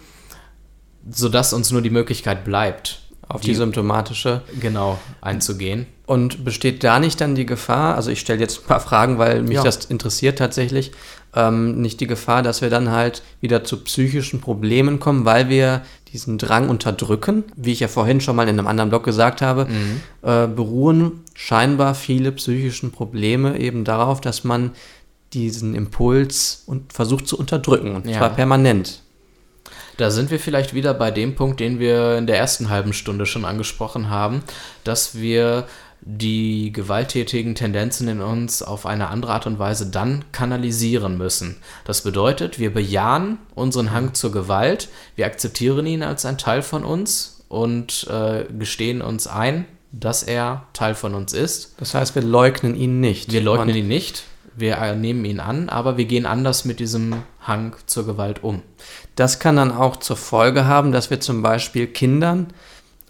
sodass 1.10 1.52
uns 1.52 1.72
nur 1.72 1.82
die 1.82 1.90
Möglichkeit 1.90 2.44
bleibt, 2.44 3.00
auf 3.28 3.42
die, 3.42 3.48
die 3.48 3.54
symptomatische 3.54 4.42
genau 4.60 4.98
einzugehen. 5.20 5.86
Und 6.06 6.44
besteht 6.44 6.82
da 6.82 6.98
nicht 6.98 7.20
dann 7.20 7.34
die 7.34 7.46
Gefahr, 7.46 7.94
also 7.94 8.10
ich 8.10 8.20
stelle 8.20 8.40
jetzt 8.40 8.60
ein 8.60 8.66
paar 8.66 8.80
Fragen, 8.80 9.18
weil 9.18 9.42
mich 9.42 9.56
ja. 9.56 9.62
das 9.62 9.84
interessiert 9.84 10.38
tatsächlich, 10.38 10.92
ähm, 11.34 11.82
nicht 11.82 12.00
die 12.00 12.06
Gefahr, 12.06 12.42
dass 12.42 12.62
wir 12.62 12.70
dann 12.70 12.90
halt 12.90 13.22
wieder 13.40 13.64
zu 13.64 13.84
psychischen 13.84 14.40
Problemen 14.40 14.98
kommen, 14.98 15.26
weil 15.26 15.50
wir 15.50 15.82
diesen 16.12 16.38
Drang 16.38 16.70
unterdrücken, 16.70 17.44
wie 17.54 17.72
ich 17.72 17.80
ja 17.80 17.88
vorhin 17.88 18.22
schon 18.22 18.34
mal 18.34 18.48
in 18.48 18.58
einem 18.58 18.66
anderen 18.66 18.88
Blog 18.88 19.04
gesagt 19.04 19.42
habe, 19.42 19.66
mhm. 19.66 20.00
äh, 20.22 20.46
beruhen 20.46 21.20
scheinbar 21.34 21.94
viele 21.94 22.32
psychischen 22.32 22.92
Probleme 22.92 23.58
eben 23.58 23.84
darauf, 23.84 24.22
dass 24.22 24.44
man 24.44 24.70
diesen 25.34 25.74
Impuls 25.74 26.62
und 26.64 26.94
versucht 26.94 27.28
zu 27.28 27.38
unterdrücken, 27.38 27.94
und 27.94 28.06
ja. 28.06 28.16
zwar 28.16 28.30
permanent. 28.30 29.02
Da 29.98 30.12
sind 30.12 30.30
wir 30.30 30.38
vielleicht 30.38 30.74
wieder 30.74 30.94
bei 30.94 31.10
dem 31.10 31.34
Punkt, 31.34 31.58
den 31.58 31.80
wir 31.80 32.16
in 32.16 32.28
der 32.28 32.38
ersten 32.38 32.70
halben 32.70 32.92
Stunde 32.92 33.26
schon 33.26 33.44
angesprochen 33.44 34.08
haben, 34.08 34.44
dass 34.84 35.16
wir 35.16 35.66
die 36.00 36.72
gewalttätigen 36.72 37.56
Tendenzen 37.56 38.06
in 38.06 38.20
uns 38.20 38.62
auf 38.62 38.86
eine 38.86 39.08
andere 39.08 39.32
Art 39.32 39.48
und 39.48 39.58
Weise 39.58 39.86
dann 39.86 40.24
kanalisieren 40.30 41.18
müssen. 41.18 41.56
Das 41.84 42.02
bedeutet, 42.02 42.60
wir 42.60 42.72
bejahen 42.72 43.38
unseren 43.56 43.90
Hang 43.90 44.14
zur 44.14 44.30
Gewalt, 44.30 44.88
wir 45.16 45.26
akzeptieren 45.26 45.84
ihn 45.84 46.04
als 46.04 46.24
ein 46.24 46.38
Teil 46.38 46.62
von 46.62 46.84
uns 46.84 47.44
und 47.48 48.06
äh, 48.08 48.44
gestehen 48.56 49.02
uns 49.02 49.26
ein, 49.26 49.64
dass 49.90 50.22
er 50.22 50.66
Teil 50.74 50.94
von 50.94 51.16
uns 51.16 51.32
ist. 51.32 51.74
Das 51.78 51.94
heißt, 51.94 52.14
wir 52.14 52.22
leugnen 52.22 52.76
ihn 52.76 53.00
nicht. 53.00 53.32
Wir 53.32 53.40
leugnen 53.40 53.74
ihn 53.74 53.88
nicht, 53.88 54.22
wir 54.54 54.94
nehmen 54.94 55.24
ihn 55.24 55.40
an, 55.40 55.68
aber 55.68 55.96
wir 55.96 56.04
gehen 56.04 56.26
anders 56.26 56.64
mit 56.64 56.78
diesem 56.78 57.22
Hang 57.40 57.74
zur 57.86 58.06
Gewalt 58.06 58.44
um. 58.44 58.62
Das 59.18 59.40
kann 59.40 59.56
dann 59.56 59.72
auch 59.72 59.96
zur 59.96 60.16
Folge 60.16 60.66
haben, 60.66 60.92
dass 60.92 61.10
wir 61.10 61.18
zum 61.18 61.42
Beispiel 61.42 61.88
Kindern, 61.88 62.46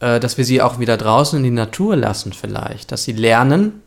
äh, 0.00 0.18
dass 0.18 0.38
wir 0.38 0.44
sie 0.46 0.62
auch 0.62 0.78
wieder 0.78 0.96
draußen 0.96 1.36
in 1.36 1.44
die 1.44 1.50
Natur 1.50 1.96
lassen 1.96 2.32
vielleicht, 2.32 2.92
dass 2.92 3.04
sie 3.04 3.12
lernen, 3.12 3.82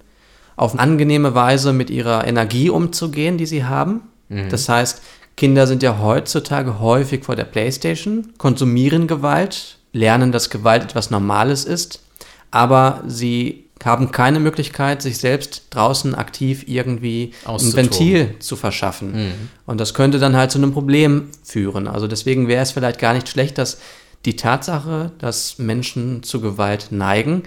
auf 0.55 0.73
eine 0.73 0.81
angenehme 0.81 1.33
Weise 1.33 1.73
mit 1.73 1.89
ihrer 1.89 2.27
Energie 2.27 2.69
umzugehen, 2.69 3.39
die 3.39 3.47
sie 3.47 3.65
haben. 3.65 4.01
Mhm. 4.29 4.49
Das 4.49 4.69
heißt, 4.69 5.01
Kinder 5.35 5.65
sind 5.65 5.81
ja 5.81 5.97
heutzutage 5.97 6.79
häufig 6.79 7.25
vor 7.25 7.35
der 7.35 7.45
Playstation, 7.45 8.33
konsumieren 8.37 9.07
Gewalt, 9.07 9.79
lernen, 9.91 10.31
dass 10.31 10.51
Gewalt 10.51 10.83
etwas 10.83 11.09
Normales 11.09 11.65
ist, 11.65 12.03
aber 12.51 13.01
sie 13.07 13.65
haben 13.85 14.11
keine 14.11 14.39
Möglichkeit, 14.39 15.01
sich 15.01 15.17
selbst 15.17 15.67
draußen 15.69 16.15
aktiv 16.15 16.65
irgendwie 16.67 17.33
ein 17.45 17.73
Ventil 17.73 18.35
zu 18.39 18.55
verschaffen. 18.55 19.11
Mhm. 19.11 19.33
Und 19.65 19.79
das 19.79 19.93
könnte 19.93 20.19
dann 20.19 20.35
halt 20.35 20.51
zu 20.51 20.57
einem 20.57 20.73
Problem 20.73 21.29
führen. 21.43 21.87
Also 21.87 22.07
deswegen 22.07 22.47
wäre 22.47 22.63
es 22.63 22.71
vielleicht 22.71 22.99
gar 22.99 23.13
nicht 23.13 23.29
schlecht, 23.29 23.57
dass 23.57 23.79
die 24.25 24.35
Tatsache, 24.35 25.11
dass 25.17 25.57
Menschen 25.57 26.23
zu 26.23 26.41
Gewalt 26.41 26.87
neigen, 26.91 27.43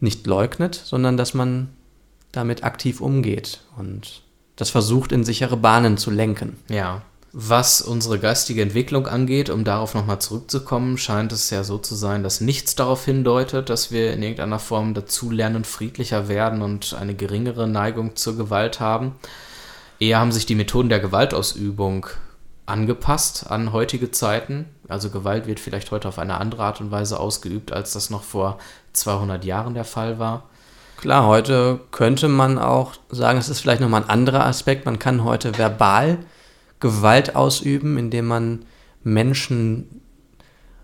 nicht 0.00 0.26
leugnet, 0.26 0.74
sondern 0.74 1.16
dass 1.16 1.32
man 1.32 1.68
damit 2.32 2.64
aktiv 2.64 3.00
umgeht 3.00 3.60
und 3.76 4.22
das 4.56 4.70
versucht 4.70 5.12
in 5.12 5.24
sichere 5.24 5.56
Bahnen 5.56 5.96
zu 5.96 6.10
lenken. 6.10 6.56
Ja. 6.68 7.02
Was 7.34 7.80
unsere 7.80 8.18
geistige 8.18 8.60
Entwicklung 8.60 9.06
angeht, 9.06 9.48
um 9.48 9.64
darauf 9.64 9.94
nochmal 9.94 10.18
zurückzukommen, 10.18 10.98
scheint 10.98 11.32
es 11.32 11.48
ja 11.48 11.64
so 11.64 11.78
zu 11.78 11.94
sein, 11.94 12.22
dass 12.22 12.42
nichts 12.42 12.74
darauf 12.74 13.06
hindeutet, 13.06 13.70
dass 13.70 13.90
wir 13.90 14.12
in 14.12 14.22
irgendeiner 14.22 14.58
Form 14.58 14.92
dazu 14.92 15.30
lernen, 15.30 15.64
friedlicher 15.64 16.28
werden 16.28 16.60
und 16.60 16.92
eine 16.92 17.14
geringere 17.14 17.66
Neigung 17.66 18.16
zur 18.16 18.36
Gewalt 18.36 18.80
haben. 18.80 19.16
Eher 19.98 20.18
haben 20.18 20.30
sich 20.30 20.44
die 20.44 20.54
Methoden 20.54 20.90
der 20.90 21.00
Gewaltausübung 21.00 22.06
angepasst 22.66 23.50
an 23.50 23.72
heutige 23.72 24.10
Zeiten. 24.10 24.66
Also 24.86 25.08
Gewalt 25.08 25.46
wird 25.46 25.58
vielleicht 25.58 25.90
heute 25.90 26.08
auf 26.08 26.18
eine 26.18 26.38
andere 26.38 26.64
Art 26.64 26.82
und 26.82 26.90
Weise 26.90 27.18
ausgeübt, 27.18 27.72
als 27.72 27.94
das 27.94 28.10
noch 28.10 28.24
vor 28.24 28.58
200 28.92 29.42
Jahren 29.46 29.72
der 29.72 29.84
Fall 29.84 30.18
war. 30.18 30.42
Klar, 30.98 31.26
heute 31.26 31.80
könnte 31.92 32.28
man 32.28 32.58
auch 32.58 32.92
sagen, 33.08 33.38
es 33.38 33.48
ist 33.48 33.60
vielleicht 33.60 33.80
nochmal 33.80 34.02
ein 34.02 34.10
anderer 34.10 34.44
Aspekt. 34.44 34.84
Man 34.84 34.98
kann 34.98 35.24
heute 35.24 35.56
verbal 35.56 36.18
Gewalt 36.82 37.34
ausüben, 37.34 37.96
indem 37.96 38.26
man 38.26 38.66
Menschen 39.02 40.02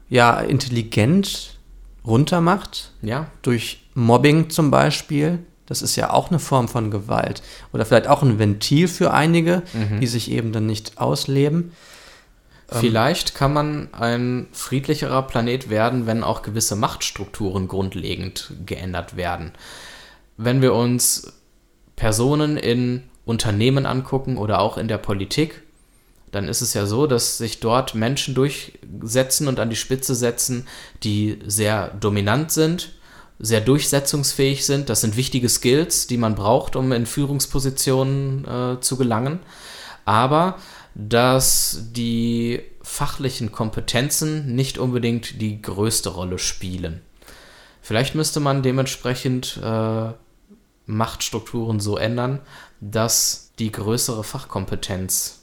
ja 0.08 0.40
intelligent 0.40 1.58
runtermacht. 2.06 2.92
Ja. 3.02 3.26
Durch 3.42 3.86
Mobbing 3.92 4.48
zum 4.48 4.70
Beispiel. 4.70 5.40
Das 5.66 5.82
ist 5.82 5.96
ja 5.96 6.10
auch 6.10 6.30
eine 6.30 6.38
Form 6.38 6.66
von 6.68 6.90
Gewalt. 6.90 7.42
Oder 7.74 7.84
vielleicht 7.84 8.08
auch 8.08 8.22
ein 8.22 8.38
Ventil 8.38 8.88
für 8.88 9.12
einige, 9.12 9.62
Mhm. 9.74 10.00
die 10.00 10.06
sich 10.06 10.30
eben 10.30 10.52
dann 10.52 10.64
nicht 10.64 10.96
ausleben. 10.96 11.72
Vielleicht 12.70 13.34
kann 13.34 13.54
man 13.54 13.88
ein 13.92 14.46
friedlicherer 14.52 15.22
Planet 15.22 15.70
werden, 15.70 16.06
wenn 16.06 16.22
auch 16.22 16.42
gewisse 16.42 16.76
Machtstrukturen 16.76 17.66
grundlegend 17.66 18.52
geändert 18.66 19.16
werden. 19.16 19.52
Wenn 20.36 20.60
wir 20.60 20.74
uns 20.74 21.32
Personen 21.96 22.58
in 22.58 23.04
Unternehmen 23.24 23.86
angucken 23.86 24.36
oder 24.36 24.60
auch 24.60 24.76
in 24.76 24.86
der 24.86 24.98
Politik, 24.98 25.62
dann 26.30 26.48
ist 26.48 26.60
es 26.60 26.74
ja 26.74 26.86
so, 26.86 27.06
dass 27.06 27.38
sich 27.38 27.60
dort 27.60 27.94
Menschen 27.94 28.34
durchsetzen 28.34 29.48
und 29.48 29.60
an 29.60 29.70
die 29.70 29.76
Spitze 29.76 30.14
setzen, 30.14 30.66
die 31.02 31.38
sehr 31.46 31.88
dominant 31.88 32.52
sind, 32.52 32.92
sehr 33.38 33.60
durchsetzungsfähig 33.60 34.66
sind. 34.66 34.88
Das 34.88 35.00
sind 35.00 35.16
wichtige 35.16 35.48
Skills, 35.48 36.06
die 36.06 36.16
man 36.16 36.34
braucht, 36.34 36.76
um 36.76 36.92
in 36.92 37.06
Führungspositionen 37.06 38.44
äh, 38.44 38.80
zu 38.80 38.96
gelangen. 38.96 39.40
Aber 40.04 40.56
dass 40.94 41.84
die 41.92 42.60
fachlichen 42.82 43.52
Kompetenzen 43.52 44.54
nicht 44.54 44.78
unbedingt 44.78 45.40
die 45.40 45.62
größte 45.62 46.08
Rolle 46.08 46.38
spielen. 46.38 47.02
Vielleicht 47.80 48.14
müsste 48.14 48.40
man 48.40 48.62
dementsprechend 48.62 49.60
äh, 49.62 50.12
Machtstrukturen 50.86 51.80
so 51.80 51.96
ändern, 51.96 52.40
dass 52.80 53.52
die 53.58 53.70
größere 53.70 54.24
Fachkompetenz 54.24 55.37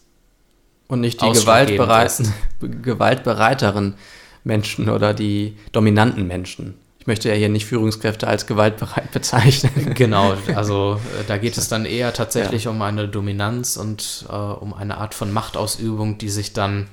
Und 0.87 1.01
nicht 1.01 1.21
die 1.21 1.31
gewaltbereiten, 1.31 2.33
gewaltbereiteren 2.81 3.95
Menschen 4.43 4.89
oder 4.89 5.13
die 5.13 5.57
dominanten 5.71 6.27
Menschen. 6.27 6.75
Ich 6.99 7.07
möchte 7.07 7.29
ja 7.29 7.35
hier 7.35 7.49
nicht 7.49 7.65
Führungskräfte 7.65 8.27
als 8.27 8.47
gewaltbereit 8.47 9.11
bezeichnen. 9.13 9.93
Genau, 9.93 10.35
also 10.55 10.99
äh, 11.19 11.23
da 11.27 11.37
geht 11.37 11.57
es 11.57 11.67
dann 11.67 11.85
eher 11.85 12.13
tatsächlich 12.13 12.67
um 12.67 12.81
eine 12.81 13.07
Dominanz 13.07 13.77
und 13.77 14.25
äh, 14.29 14.33
um 14.33 14.73
eine 14.73 14.97
Art 14.97 15.13
von 15.13 15.31
Machtausübung, 15.31 16.17
die 16.17 16.29
sich 16.29 16.53
dann 16.53 16.87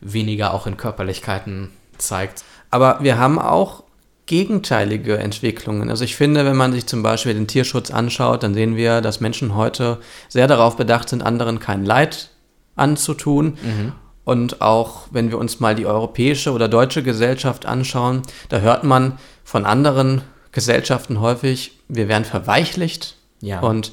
weniger 0.00 0.54
auch 0.54 0.66
in 0.66 0.76
Körperlichkeiten 0.76 1.70
zeigt. 1.98 2.44
Aber 2.70 2.98
wir 3.02 3.18
haben 3.18 3.38
auch 3.38 3.84
gegenteilige 4.26 5.18
Entwicklungen. 5.18 5.90
Also 5.90 6.04
ich 6.04 6.16
finde, 6.16 6.44
wenn 6.44 6.56
man 6.56 6.72
sich 6.72 6.86
zum 6.86 7.02
Beispiel 7.02 7.34
den 7.34 7.46
Tierschutz 7.46 7.90
anschaut, 7.90 8.42
dann 8.42 8.54
sehen 8.54 8.76
wir, 8.76 9.00
dass 9.00 9.20
Menschen 9.20 9.54
heute 9.54 9.98
sehr 10.28 10.46
darauf 10.46 10.76
bedacht 10.76 11.08
sind, 11.08 11.22
anderen 11.22 11.60
kein 11.60 11.84
Leid 11.84 12.30
anzutun. 12.76 13.58
Und 14.24 14.60
auch 14.60 15.08
wenn 15.10 15.30
wir 15.30 15.38
uns 15.38 15.58
mal 15.58 15.74
die 15.74 15.86
europäische 15.86 16.52
oder 16.52 16.68
deutsche 16.68 17.02
Gesellschaft 17.02 17.66
anschauen, 17.66 18.22
da 18.48 18.60
hört 18.60 18.84
man 18.84 19.18
von 19.42 19.66
anderen 19.66 20.22
Gesellschaften 20.52 21.20
häufig, 21.20 21.78
wir 21.88 22.06
werden 22.08 22.24
verweichlicht. 22.24 23.16
Ja. 23.40 23.60
Und 23.60 23.90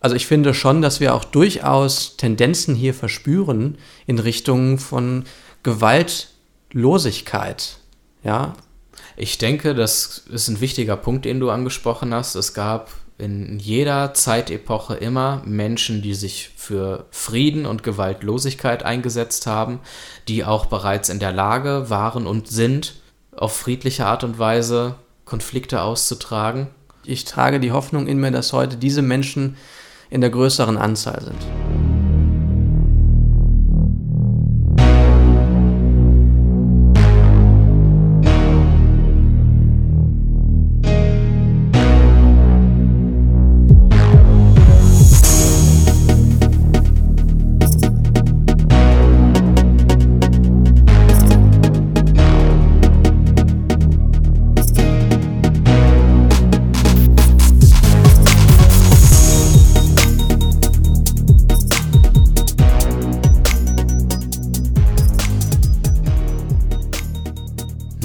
also 0.00 0.16
ich 0.16 0.26
finde 0.26 0.52
schon, 0.52 0.82
dass 0.82 1.00
wir 1.00 1.14
auch 1.14 1.24
durchaus 1.24 2.16
Tendenzen 2.16 2.74
hier 2.74 2.92
verspüren 2.92 3.78
in 4.06 4.18
Richtung 4.18 4.78
von 4.78 5.24
Gewaltlosigkeit. 5.62 7.78
Ja, 8.24 8.54
Ich 9.16 9.38
denke, 9.38 9.74
das 9.74 10.24
ist 10.30 10.48
ein 10.48 10.60
wichtiger 10.60 10.96
Punkt, 10.96 11.24
den 11.24 11.40
du 11.40 11.50
angesprochen 11.50 12.14
hast. 12.14 12.34
Es 12.34 12.54
gab 12.54 12.90
in 13.22 13.60
jeder 13.60 14.14
Zeitepoche 14.14 14.94
immer 14.94 15.42
Menschen, 15.44 16.02
die 16.02 16.14
sich 16.14 16.50
für 16.56 17.06
Frieden 17.12 17.66
und 17.66 17.84
Gewaltlosigkeit 17.84 18.82
eingesetzt 18.82 19.46
haben, 19.46 19.78
die 20.26 20.44
auch 20.44 20.66
bereits 20.66 21.08
in 21.08 21.20
der 21.20 21.32
Lage 21.32 21.88
waren 21.88 22.26
und 22.26 22.48
sind, 22.48 22.94
auf 23.36 23.56
friedliche 23.56 24.06
Art 24.06 24.24
und 24.24 24.38
Weise 24.38 24.96
Konflikte 25.24 25.82
auszutragen. 25.82 26.66
ich 27.04 27.24
trage 27.24 27.60
die 27.60 27.72
Hoffnung 27.72 28.06
in 28.06 28.18
mir, 28.18 28.32
dass 28.32 28.52
heute 28.52 28.76
diese 28.76 29.02
Menschen 29.02 29.56
in 30.10 30.20
der 30.20 30.30
größeren 30.30 30.76
Anzahl 30.76 31.22
sind. 31.22 31.81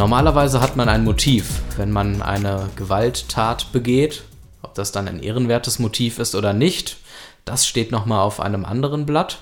Normalerweise 0.08 0.62
hat 0.62 0.78
man 0.78 0.88
ein 0.88 1.04
Motiv, 1.04 1.64
wenn 1.76 1.92
man 1.92 2.22
eine 2.22 2.70
Gewalttat 2.78 3.74
begeht. 3.74 4.24
Ob 4.62 4.74
das 4.74 4.94
dann 4.94 5.06
ein 5.06 5.22
ehrenwertes 5.22 5.80
Motiv 5.80 6.20
ist 6.20 6.34
oder 6.34 6.54
nicht, 6.54 6.96
das 7.44 7.68
steht 7.68 7.92
nochmal 7.92 8.22
auf 8.22 8.40
einem 8.40 8.64
anderen 8.64 9.06
Blatt. 9.06 9.40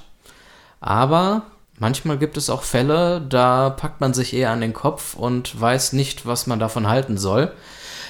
Aber 0.81 1.43
manchmal 1.77 2.17
gibt 2.17 2.35
es 2.35 2.49
auch 2.49 2.63
Fälle, 2.63 3.21
da 3.21 3.69
packt 3.69 4.01
man 4.01 4.15
sich 4.15 4.33
eher 4.33 4.49
an 4.49 4.59
den 4.59 4.73
Kopf 4.73 5.13
und 5.13 5.61
weiß 5.61 5.93
nicht, 5.93 6.25
was 6.25 6.47
man 6.47 6.57
davon 6.57 6.87
halten 6.89 7.19
soll. 7.19 7.51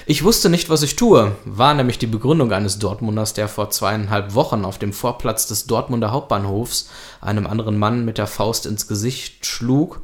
Ich 0.06 0.24
wusste 0.24 0.48
nicht, 0.48 0.70
was 0.70 0.82
ich 0.82 0.96
tue, 0.96 1.36
war 1.44 1.74
nämlich 1.74 1.98
die 1.98 2.06
Begründung 2.06 2.52
eines 2.52 2.78
Dortmunders, 2.78 3.34
der 3.34 3.48
vor 3.48 3.68
zweieinhalb 3.68 4.32
Wochen 4.32 4.64
auf 4.64 4.78
dem 4.78 4.94
Vorplatz 4.94 5.46
des 5.46 5.66
Dortmunder 5.66 6.10
Hauptbahnhofs 6.10 6.88
einem 7.20 7.46
anderen 7.46 7.76
Mann 7.78 8.06
mit 8.06 8.16
der 8.16 8.26
Faust 8.26 8.64
ins 8.64 8.88
Gesicht 8.88 9.44
schlug 9.44 10.00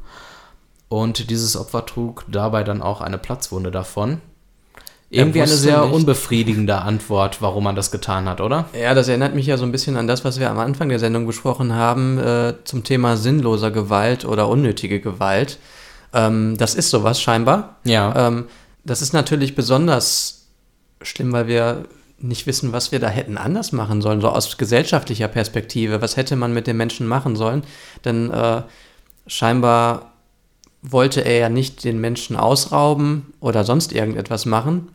und 0.92 1.30
dieses 1.30 1.56
Opfer 1.56 1.86
trug 1.86 2.26
dabei 2.28 2.64
dann 2.64 2.82
auch 2.82 3.00
eine 3.00 3.16
Platzwunde 3.16 3.70
davon. 3.70 4.20
Irgendwie 5.08 5.40
eine 5.40 5.50
sehr 5.50 5.84
nicht- 5.86 5.94
unbefriedigende 5.94 6.76
Antwort, 6.76 7.40
warum 7.40 7.64
man 7.64 7.74
das 7.76 7.90
getan 7.90 8.28
hat, 8.28 8.42
oder? 8.42 8.66
Ja, 8.78 8.92
das 8.92 9.08
erinnert 9.08 9.34
mich 9.34 9.46
ja 9.46 9.56
so 9.56 9.64
ein 9.64 9.72
bisschen 9.72 9.96
an 9.96 10.06
das, 10.06 10.22
was 10.22 10.38
wir 10.38 10.50
am 10.50 10.58
Anfang 10.58 10.90
der 10.90 10.98
Sendung 10.98 11.26
besprochen 11.26 11.72
haben, 11.74 12.18
äh, 12.18 12.54
zum 12.64 12.84
Thema 12.84 13.16
sinnloser 13.16 13.70
Gewalt 13.70 14.26
oder 14.26 14.48
unnötige 14.48 15.00
Gewalt. 15.00 15.58
Ähm, 16.12 16.58
das 16.58 16.74
ist 16.74 16.90
sowas 16.90 17.22
scheinbar. 17.22 17.76
Ja. 17.84 18.28
Ähm, 18.28 18.44
das 18.84 19.00
ist 19.00 19.14
natürlich 19.14 19.54
besonders 19.54 20.46
schlimm, 21.00 21.32
weil 21.32 21.46
wir 21.46 21.84
nicht 22.18 22.46
wissen, 22.46 22.72
was 22.72 22.92
wir 22.92 23.00
da 23.00 23.08
hätten 23.08 23.38
anders 23.38 23.72
machen 23.72 24.02
sollen, 24.02 24.20
so 24.20 24.28
aus 24.28 24.58
gesellschaftlicher 24.58 25.28
Perspektive. 25.28 26.02
Was 26.02 26.18
hätte 26.18 26.36
man 26.36 26.52
mit 26.52 26.66
den 26.66 26.76
Menschen 26.76 27.06
machen 27.06 27.34
sollen? 27.34 27.64
Denn 28.04 28.30
äh, 28.30 28.62
scheinbar 29.26 30.11
wollte 30.82 31.20
er 31.24 31.38
ja 31.38 31.48
nicht 31.48 31.84
den 31.84 32.00
Menschen 32.00 32.36
ausrauben 32.36 33.32
oder 33.40 33.64
sonst 33.64 33.92
irgendetwas 33.92 34.46
machen. 34.46 34.88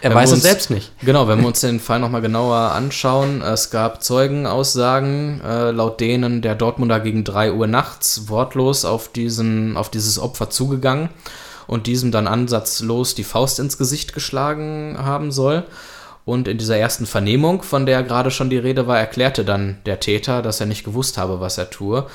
Er 0.00 0.10
Wenn 0.10 0.16
weiß 0.16 0.30
wir 0.30 0.32
es 0.32 0.38
uns- 0.38 0.42
selbst 0.42 0.70
nicht. 0.70 0.90
Genau, 1.04 1.28
wenn 1.28 1.40
wir 1.40 1.46
uns 1.46 1.60
den 1.60 1.78
Fall 1.78 2.00
nochmal 2.00 2.22
genauer 2.22 2.56
anschauen, 2.72 3.40
es 3.42 3.70
gab 3.70 4.02
Zeugenaussagen, 4.02 5.40
äh, 5.44 5.70
laut 5.70 6.00
denen 6.00 6.42
der 6.42 6.54
Dortmunder 6.54 6.98
gegen 7.00 7.24
3 7.24 7.52
Uhr 7.52 7.66
nachts 7.66 8.28
wortlos 8.28 8.84
auf, 8.84 9.08
diesen, 9.08 9.76
auf 9.76 9.90
dieses 9.90 10.18
Opfer 10.18 10.50
zugegangen 10.50 11.10
und 11.66 11.86
diesem 11.86 12.10
dann 12.10 12.26
ansatzlos 12.26 13.14
die 13.14 13.24
Faust 13.24 13.58
ins 13.60 13.78
Gesicht 13.78 14.14
geschlagen 14.14 14.96
haben 14.98 15.30
soll. 15.30 15.64
Und 16.24 16.46
in 16.46 16.58
dieser 16.58 16.76
ersten 16.76 17.06
Vernehmung, 17.06 17.62
von 17.62 17.84
der 17.86 18.02
gerade 18.02 18.30
schon 18.30 18.48
die 18.50 18.58
Rede 18.58 18.86
war, 18.86 18.98
erklärte 18.98 19.44
dann 19.44 19.78
der 19.86 19.98
Täter, 20.00 20.40
dass 20.42 20.60
er 20.60 20.66
nicht 20.66 20.84
gewusst 20.84 21.18
habe, 21.18 21.40
was 21.40 21.58
er 21.58 21.70
tue. 21.70 22.06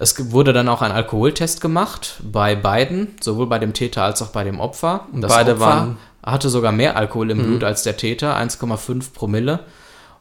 Es 0.00 0.32
wurde 0.32 0.52
dann 0.52 0.68
auch 0.68 0.82
ein 0.82 0.90
Alkoholtest 0.90 1.60
gemacht 1.60 2.20
bei 2.24 2.56
beiden, 2.56 3.14
sowohl 3.20 3.46
bei 3.46 3.60
dem 3.60 3.72
Täter 3.72 4.02
als 4.02 4.20
auch 4.20 4.28
bei 4.30 4.42
dem 4.42 4.58
Opfer. 4.58 5.06
Und 5.12 5.20
beide 5.20 5.52
Opfer 5.52 5.60
waren- 5.60 5.98
hatte 6.24 6.48
sogar 6.48 6.72
mehr 6.72 6.96
Alkohol 6.96 7.30
im 7.30 7.38
Mhm. 7.38 7.42
Blut 7.44 7.64
als 7.64 7.82
der 7.84 7.96
Täter, 7.96 8.36
1,5 8.36 9.12
Promille. 9.12 9.60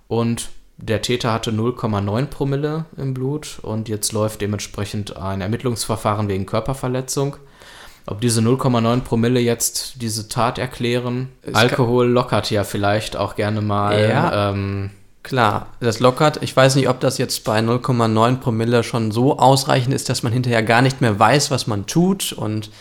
Und 0.08 0.50
der 0.78 1.02
Täter 1.02 1.32
hatte 1.34 1.52
0,9 1.52 2.28
Promille 2.28 2.86
im 2.98 3.14
Blut 3.14 3.60
und 3.62 3.88
jetzt 3.90 4.12
läuft 4.14 4.42
dementsprechend 4.42 5.18
ein 5.18 5.42
Ermittlungsverfahren 5.42 6.28
wegen 6.28 6.46
Körperverletzung. 6.46 7.38
Ob 8.12 8.22
diese 8.22 8.42
0,9 8.42 9.02
Promille 9.02 9.40
jetzt 9.40 10.02
diese 10.02 10.28
Tat 10.28 10.58
erklären? 10.58 11.30
Es 11.42 11.56
Alkohol 11.56 12.08
lockert 12.08 12.52
ja 12.52 12.64
vielleicht 12.64 13.16
auch 13.16 13.36
gerne 13.36 13.62
mal. 13.62 14.10
Ja. 14.10 14.52
Ähm, 14.52 14.92
Klar, 15.24 15.68
das 15.80 16.00
lockert. 16.00 16.42
Ich 16.42 16.56
weiß 16.56 16.76
nicht, 16.76 16.90
ob 16.90 17.00
das 17.00 17.20
jetzt 17.20 17.44
bei 17.44 17.60
0,9 17.60 18.38
Promille 18.38 18.84
schon 18.84 19.12
so 19.12 19.38
ausreichend 19.38 19.94
ist, 19.94 20.10
dass 20.10 20.24
man 20.24 20.34
hinterher 20.34 20.64
gar 20.64 20.82
nicht 20.82 21.00
mehr 21.00 21.20
weiß, 21.20 21.52
was 21.52 21.68
man 21.68 21.86
tut. 21.86 22.34
Und 22.34 22.72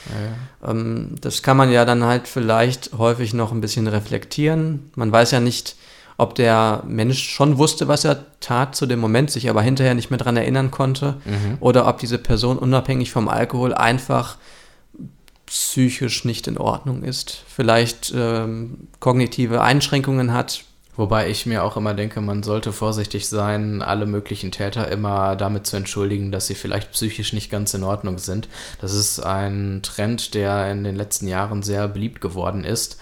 ähm, 0.66 1.16
das 1.20 1.42
kann 1.42 1.58
man 1.58 1.70
ja 1.70 1.84
dann 1.84 2.02
halt 2.02 2.26
vielleicht 2.26 2.92
häufig 2.96 3.34
noch 3.34 3.52
ein 3.52 3.60
bisschen 3.60 3.86
reflektieren. 3.86 4.90
Man 4.96 5.12
weiß 5.12 5.32
ja 5.32 5.40
nicht, 5.40 5.76
ob 6.16 6.34
der 6.34 6.82
Mensch 6.86 7.28
schon 7.28 7.58
wusste, 7.58 7.88
was 7.88 8.06
er 8.06 8.24
tat 8.40 8.74
zu 8.74 8.86
dem 8.86 9.00
Moment, 9.00 9.30
sich 9.30 9.50
aber 9.50 9.60
hinterher 9.60 9.94
nicht 9.94 10.10
mehr 10.10 10.18
dran 10.18 10.38
erinnern 10.38 10.70
konnte. 10.70 11.16
Oder 11.60 11.86
ob 11.86 11.98
diese 11.98 12.18
Person 12.18 12.56
unabhängig 12.58 13.10
vom 13.10 13.28
Alkohol 13.28 13.74
einfach 13.74 14.36
psychisch 15.50 16.24
nicht 16.24 16.46
in 16.46 16.56
Ordnung 16.56 17.02
ist. 17.02 17.42
Vielleicht 17.48 18.12
ähm, 18.16 18.88
kognitive 19.00 19.60
Einschränkungen 19.60 20.32
hat, 20.32 20.64
Wobei 20.96 21.30
ich 21.30 21.46
mir 21.46 21.64
auch 21.64 21.78
immer 21.78 21.94
denke, 21.94 22.20
man 22.20 22.42
sollte 22.42 22.72
vorsichtig 22.72 23.26
sein, 23.26 23.80
alle 23.80 24.04
möglichen 24.04 24.50
Täter 24.50 24.88
immer 24.88 25.34
damit 25.34 25.66
zu 25.66 25.76
entschuldigen, 25.76 26.30
dass 26.30 26.46
sie 26.46 26.54
vielleicht 26.54 26.90
psychisch 26.92 27.32
nicht 27.32 27.50
ganz 27.50 27.72
in 27.72 27.84
Ordnung 27.84 28.18
sind. 28.18 28.48
Das 28.82 28.92
ist 28.92 29.20
ein 29.20 29.80
Trend, 29.82 30.34
der 30.34 30.70
in 30.70 30.84
den 30.84 30.96
letzten 30.96 31.26
Jahren 31.26 31.62
sehr 31.62 31.88
beliebt 31.88 32.20
geworden 32.20 32.64
ist. 32.64 32.98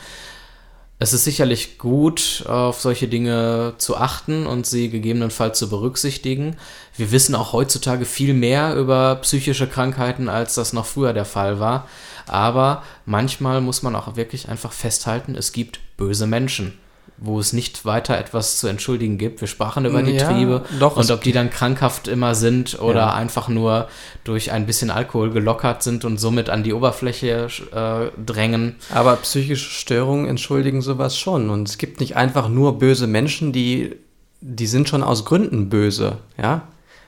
Es 1.00 1.12
ist 1.12 1.22
sicherlich 1.22 1.78
gut, 1.78 2.44
auf 2.48 2.80
solche 2.80 3.06
Dinge 3.06 3.74
zu 3.78 3.96
achten 3.96 4.46
und 4.46 4.66
sie 4.66 4.90
gegebenenfalls 4.90 5.56
zu 5.56 5.70
berücksichtigen. 5.70 6.56
Wir 6.96 7.12
wissen 7.12 7.36
auch 7.36 7.52
heutzutage 7.52 8.04
viel 8.04 8.34
mehr 8.34 8.74
über 8.74 9.14
psychische 9.22 9.68
Krankheiten, 9.68 10.28
als 10.28 10.54
das 10.54 10.72
noch 10.72 10.86
früher 10.86 11.12
der 11.12 11.24
Fall 11.24 11.60
war. 11.60 11.86
Aber 12.26 12.82
manchmal 13.06 13.60
muss 13.60 13.82
man 13.82 13.94
auch 13.94 14.16
wirklich 14.16 14.48
einfach 14.48 14.72
festhalten, 14.72 15.36
es 15.36 15.52
gibt 15.52 15.78
böse 15.96 16.26
Menschen 16.26 16.76
wo 17.16 17.40
es 17.40 17.52
nicht 17.52 17.84
weiter 17.84 18.16
etwas 18.18 18.58
zu 18.58 18.66
entschuldigen 18.68 19.18
gibt. 19.18 19.40
Wir 19.40 19.48
sprachen 19.48 19.84
über 19.84 20.02
die 20.02 20.12
Ja, 20.12 20.30
Triebe 20.30 20.64
doch, 20.78 20.96
und 20.96 21.10
ob 21.10 21.22
die 21.22 21.32
dann 21.32 21.50
krankhaft 21.50 22.06
immer 22.08 22.34
sind 22.34 22.78
oder 22.80 23.00
Ja. 23.00 23.14
einfach 23.14 23.48
nur 23.48 23.88
durch 24.24 24.52
ein 24.52 24.66
bisschen 24.66 24.90
Alkohol 24.90 25.30
gelockert 25.30 25.82
sind 25.82 26.04
und 26.04 26.18
somit 26.18 26.50
an 26.50 26.62
die 26.62 26.72
Oberfläche 26.72 27.48
äh, 27.72 28.20
drängen. 28.24 28.76
Aber 28.94 29.16
psychische 29.16 29.70
Störungen 29.70 30.26
entschuldigen 30.26 30.82
sowas 30.82 31.18
schon. 31.18 31.50
Und 31.50 31.68
es 31.68 31.78
gibt 31.78 32.00
nicht 32.00 32.16
einfach 32.16 32.48
nur 32.48 32.78
böse 32.78 33.06
Menschen, 33.06 33.52
die, 33.52 33.96
die 34.40 34.66
sind 34.66 34.88
schon 34.88 35.02
aus 35.02 35.24
Gründen 35.24 35.68
böse, 35.68 36.18
ja. 36.40 36.62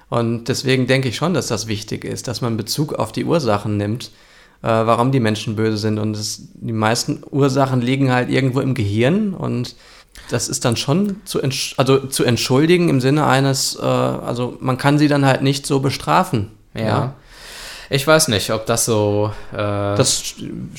Und 0.09 0.49
deswegen 0.49 0.89
denke 0.89 1.09
ich 1.09 1.15
schon, 1.15 1.35
dass 1.35 1.47
das 1.47 1.69
wichtig 1.69 2.05
ist, 2.05 2.27
dass 2.27 2.41
man 2.41 2.57
Bezug 2.57 2.95
auf 2.95 3.13
die 3.13 3.25
Ursachen 3.25 3.77
nimmt, 3.77 4.11
warum 4.69 5.13
die 5.13 5.21
Menschen 5.21 5.57
böse 5.57 5.79
sind. 5.79 5.99
Und 5.99 6.17
es, 6.17 6.49
die 6.55 6.73
meisten 6.73 7.23
Ursachen 7.31 7.81
liegen 7.81 8.13
halt 8.13 8.31
irgendwo 8.31 8.61
im 8.61 8.75
Gehirn 8.75 9.35
und 9.35 9.75
das 10.29 10.49
ist 10.49 10.65
dann 10.65 10.77
schon 10.77 11.17
zu, 11.25 11.41
also 11.77 11.99
zu 12.07 12.25
entschuldigen 12.25 12.89
im 12.89 13.01
Sinne 13.01 13.27
eines, 13.27 13.77
äh, 13.77 13.85
also 13.85 14.57
man 14.61 14.77
kann 14.77 14.99
sie 14.99 15.09
dann 15.09 15.25
halt 15.25 15.43
nicht 15.43 15.67
so 15.67 15.81
bestrafen. 15.81 16.51
Ja. 16.75 17.15
Ich 17.89 18.07
weiß 18.07 18.29
nicht, 18.29 18.51
ob 18.53 18.67
das 18.67 18.85
so. 18.85 19.33
Äh, 19.53 19.57
Das 19.57 20.35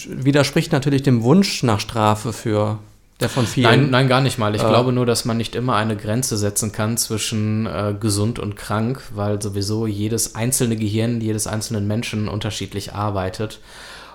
widerspricht 0.07 0.71
natürlich 0.71 1.03
dem 1.03 1.23
Wunsch 1.23 1.63
nach 1.63 1.79
Strafe 1.81 2.31
für 2.31 2.79
der 3.21 3.29
von 3.29 3.45
vielen. 3.45 3.69
Nein, 3.69 3.89
nein, 3.89 4.07
gar 4.09 4.21
nicht 4.21 4.37
mal. 4.37 4.53
Ich 4.55 4.61
Äh, 4.63 4.67
glaube 4.67 4.91
nur, 4.91 5.05
dass 5.05 5.23
man 5.25 5.37
nicht 5.37 5.55
immer 5.55 5.75
eine 5.75 5.95
Grenze 5.95 6.37
setzen 6.37 6.71
kann 6.71 6.97
zwischen 6.97 7.65
äh, 7.67 7.93
gesund 7.99 8.39
und 8.39 8.55
krank, 8.55 9.01
weil 9.13 9.41
sowieso 9.41 9.87
jedes 9.87 10.35
einzelne 10.35 10.75
Gehirn 10.75 11.21
jedes 11.21 11.47
einzelnen 11.47 11.87
Menschen 11.87 12.27
unterschiedlich 12.27 12.93
arbeitet. 12.93 13.59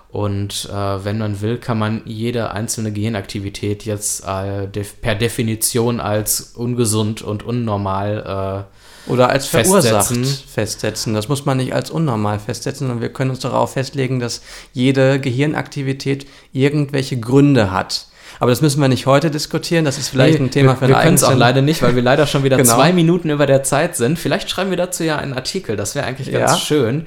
Und 0.09 0.69
äh, 0.73 1.05
wenn 1.05 1.19
man 1.19 1.41
will, 1.41 1.59
kann 1.59 1.79
man 1.79 2.03
jede 2.05 2.51
einzelne 2.53 2.93
Gehirnaktivität 2.93 3.85
jetzt 3.85 4.25
äh, 4.27 4.67
def 4.69 5.01
per 5.01 5.15
Definition 5.15 6.01
als 6.01 6.53
ungesund 6.55 7.23
und 7.23 7.43
unnormal 7.43 8.67
Oder 9.09 9.29
als 9.29 9.47
verursacht 9.47 10.07
festsetzen. 10.09 10.25
festsetzen. 10.49 11.15
Das 11.15 11.29
muss 11.29 11.45
man 11.45 11.59
nicht 11.59 11.75
als 11.75 11.91
unnormal 11.91 12.39
festsetzen, 12.39 12.87
sondern 12.87 13.03
wir 13.03 13.13
können 13.13 13.31
uns 13.31 13.41
darauf 13.41 13.75
festlegen, 13.75 14.19
dass 14.21 14.43
jede 14.73 15.21
Gehirnaktivität 15.21 16.27
irgendwelche 16.53 17.19
Gründe 17.21 17.71
hat. 17.71 18.07
Aber 18.41 18.51
das 18.51 18.61
müssen 18.62 18.80
wir 18.80 18.89
nicht 18.89 19.07
heute 19.07 19.30
diskutieren. 19.30 19.84
Das 19.84 19.99
ist 19.99 20.09
vielleicht 20.09 20.39
Nee, 20.41 20.47
ein 20.47 20.51
Thema 20.51 20.72
wir, 20.72 20.76
für 20.76 20.89
Wir 20.89 20.97
eine 20.97 21.05
können 21.05 21.14
es 21.16 21.24
auch 21.24 21.34
leider 21.34 21.62
nicht, 21.62 21.82
weil 21.82 21.95
wir 21.97 22.03
leider 22.03 22.26
schon 22.26 22.43
wieder 22.45 22.57
Genau. 22.59 22.74
zwei 22.74 22.93
Minuten 22.93 23.30
über 23.30 23.47
der 23.47 23.62
Zeit 23.62 23.97
sind. 23.97 24.18
Vielleicht 24.18 24.51
schreiben 24.51 24.70
wir 24.70 24.76
dazu 24.76 25.05
ja 25.05 25.16
einen 25.16 25.32
Artikel. 25.34 25.76
Das 25.76 25.95
wäre 25.95 26.07
eigentlich 26.07 26.30
ganz 26.32 26.51
Ja. 26.53 26.57
schön. 26.59 27.07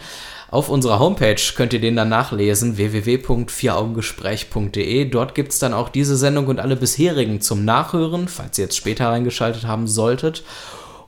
Auf 0.51 0.69
unserer 0.69 0.97
Homepage 0.97 1.35
könnt 1.55 1.73
ihr 1.73 1.79
den 1.81 1.95
dann 1.95 2.09
nachlesen, 2.09 2.77
www.vieraugengespräch.de. 2.77 5.05
Dort 5.05 5.35
gibt 5.35 5.51
es 5.51 5.59
dann 5.59 5.73
auch 5.73 5.89
diese 5.89 6.15
Sendung 6.17 6.47
und 6.47 6.59
alle 6.59 6.75
bisherigen 6.75 7.41
zum 7.41 7.65
Nachhören, 7.65 8.27
falls 8.27 8.57
ihr 8.57 8.65
jetzt 8.65 8.77
später 8.77 9.09
reingeschaltet 9.09 9.65
haben 9.67 9.87
solltet. 9.87 10.43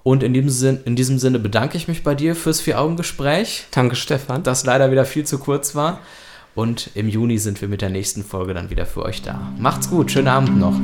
Und 0.03 0.23
in 0.23 0.33
diesem, 0.33 0.49
Sinn, 0.49 0.79
in 0.85 0.95
diesem 0.95 1.19
Sinne 1.19 1.39
bedanke 1.39 1.77
ich 1.77 1.87
mich 1.87 2.03
bei 2.03 2.15
dir 2.15 2.35
fürs 2.35 2.59
Vier-Augen-Gespräch, 2.61 3.65
Danke, 3.71 3.95
Stefan. 3.95 4.41
das 4.43 4.65
leider 4.65 4.91
wieder 4.91 5.05
viel 5.05 5.25
zu 5.25 5.37
kurz 5.37 5.75
war. 5.75 5.99
Und 6.53 6.91
im 6.95 7.07
Juni 7.07 7.37
sind 7.37 7.61
wir 7.61 7.67
mit 7.67 7.81
der 7.81 7.89
nächsten 7.89 8.23
Folge 8.23 8.53
dann 8.53 8.69
wieder 8.69 8.85
für 8.85 9.03
euch 9.03 9.21
da. 9.21 9.53
Macht's 9.57 9.89
gut, 9.89 10.11
schönen 10.11 10.27
Abend 10.27 10.57
noch. 10.57 10.75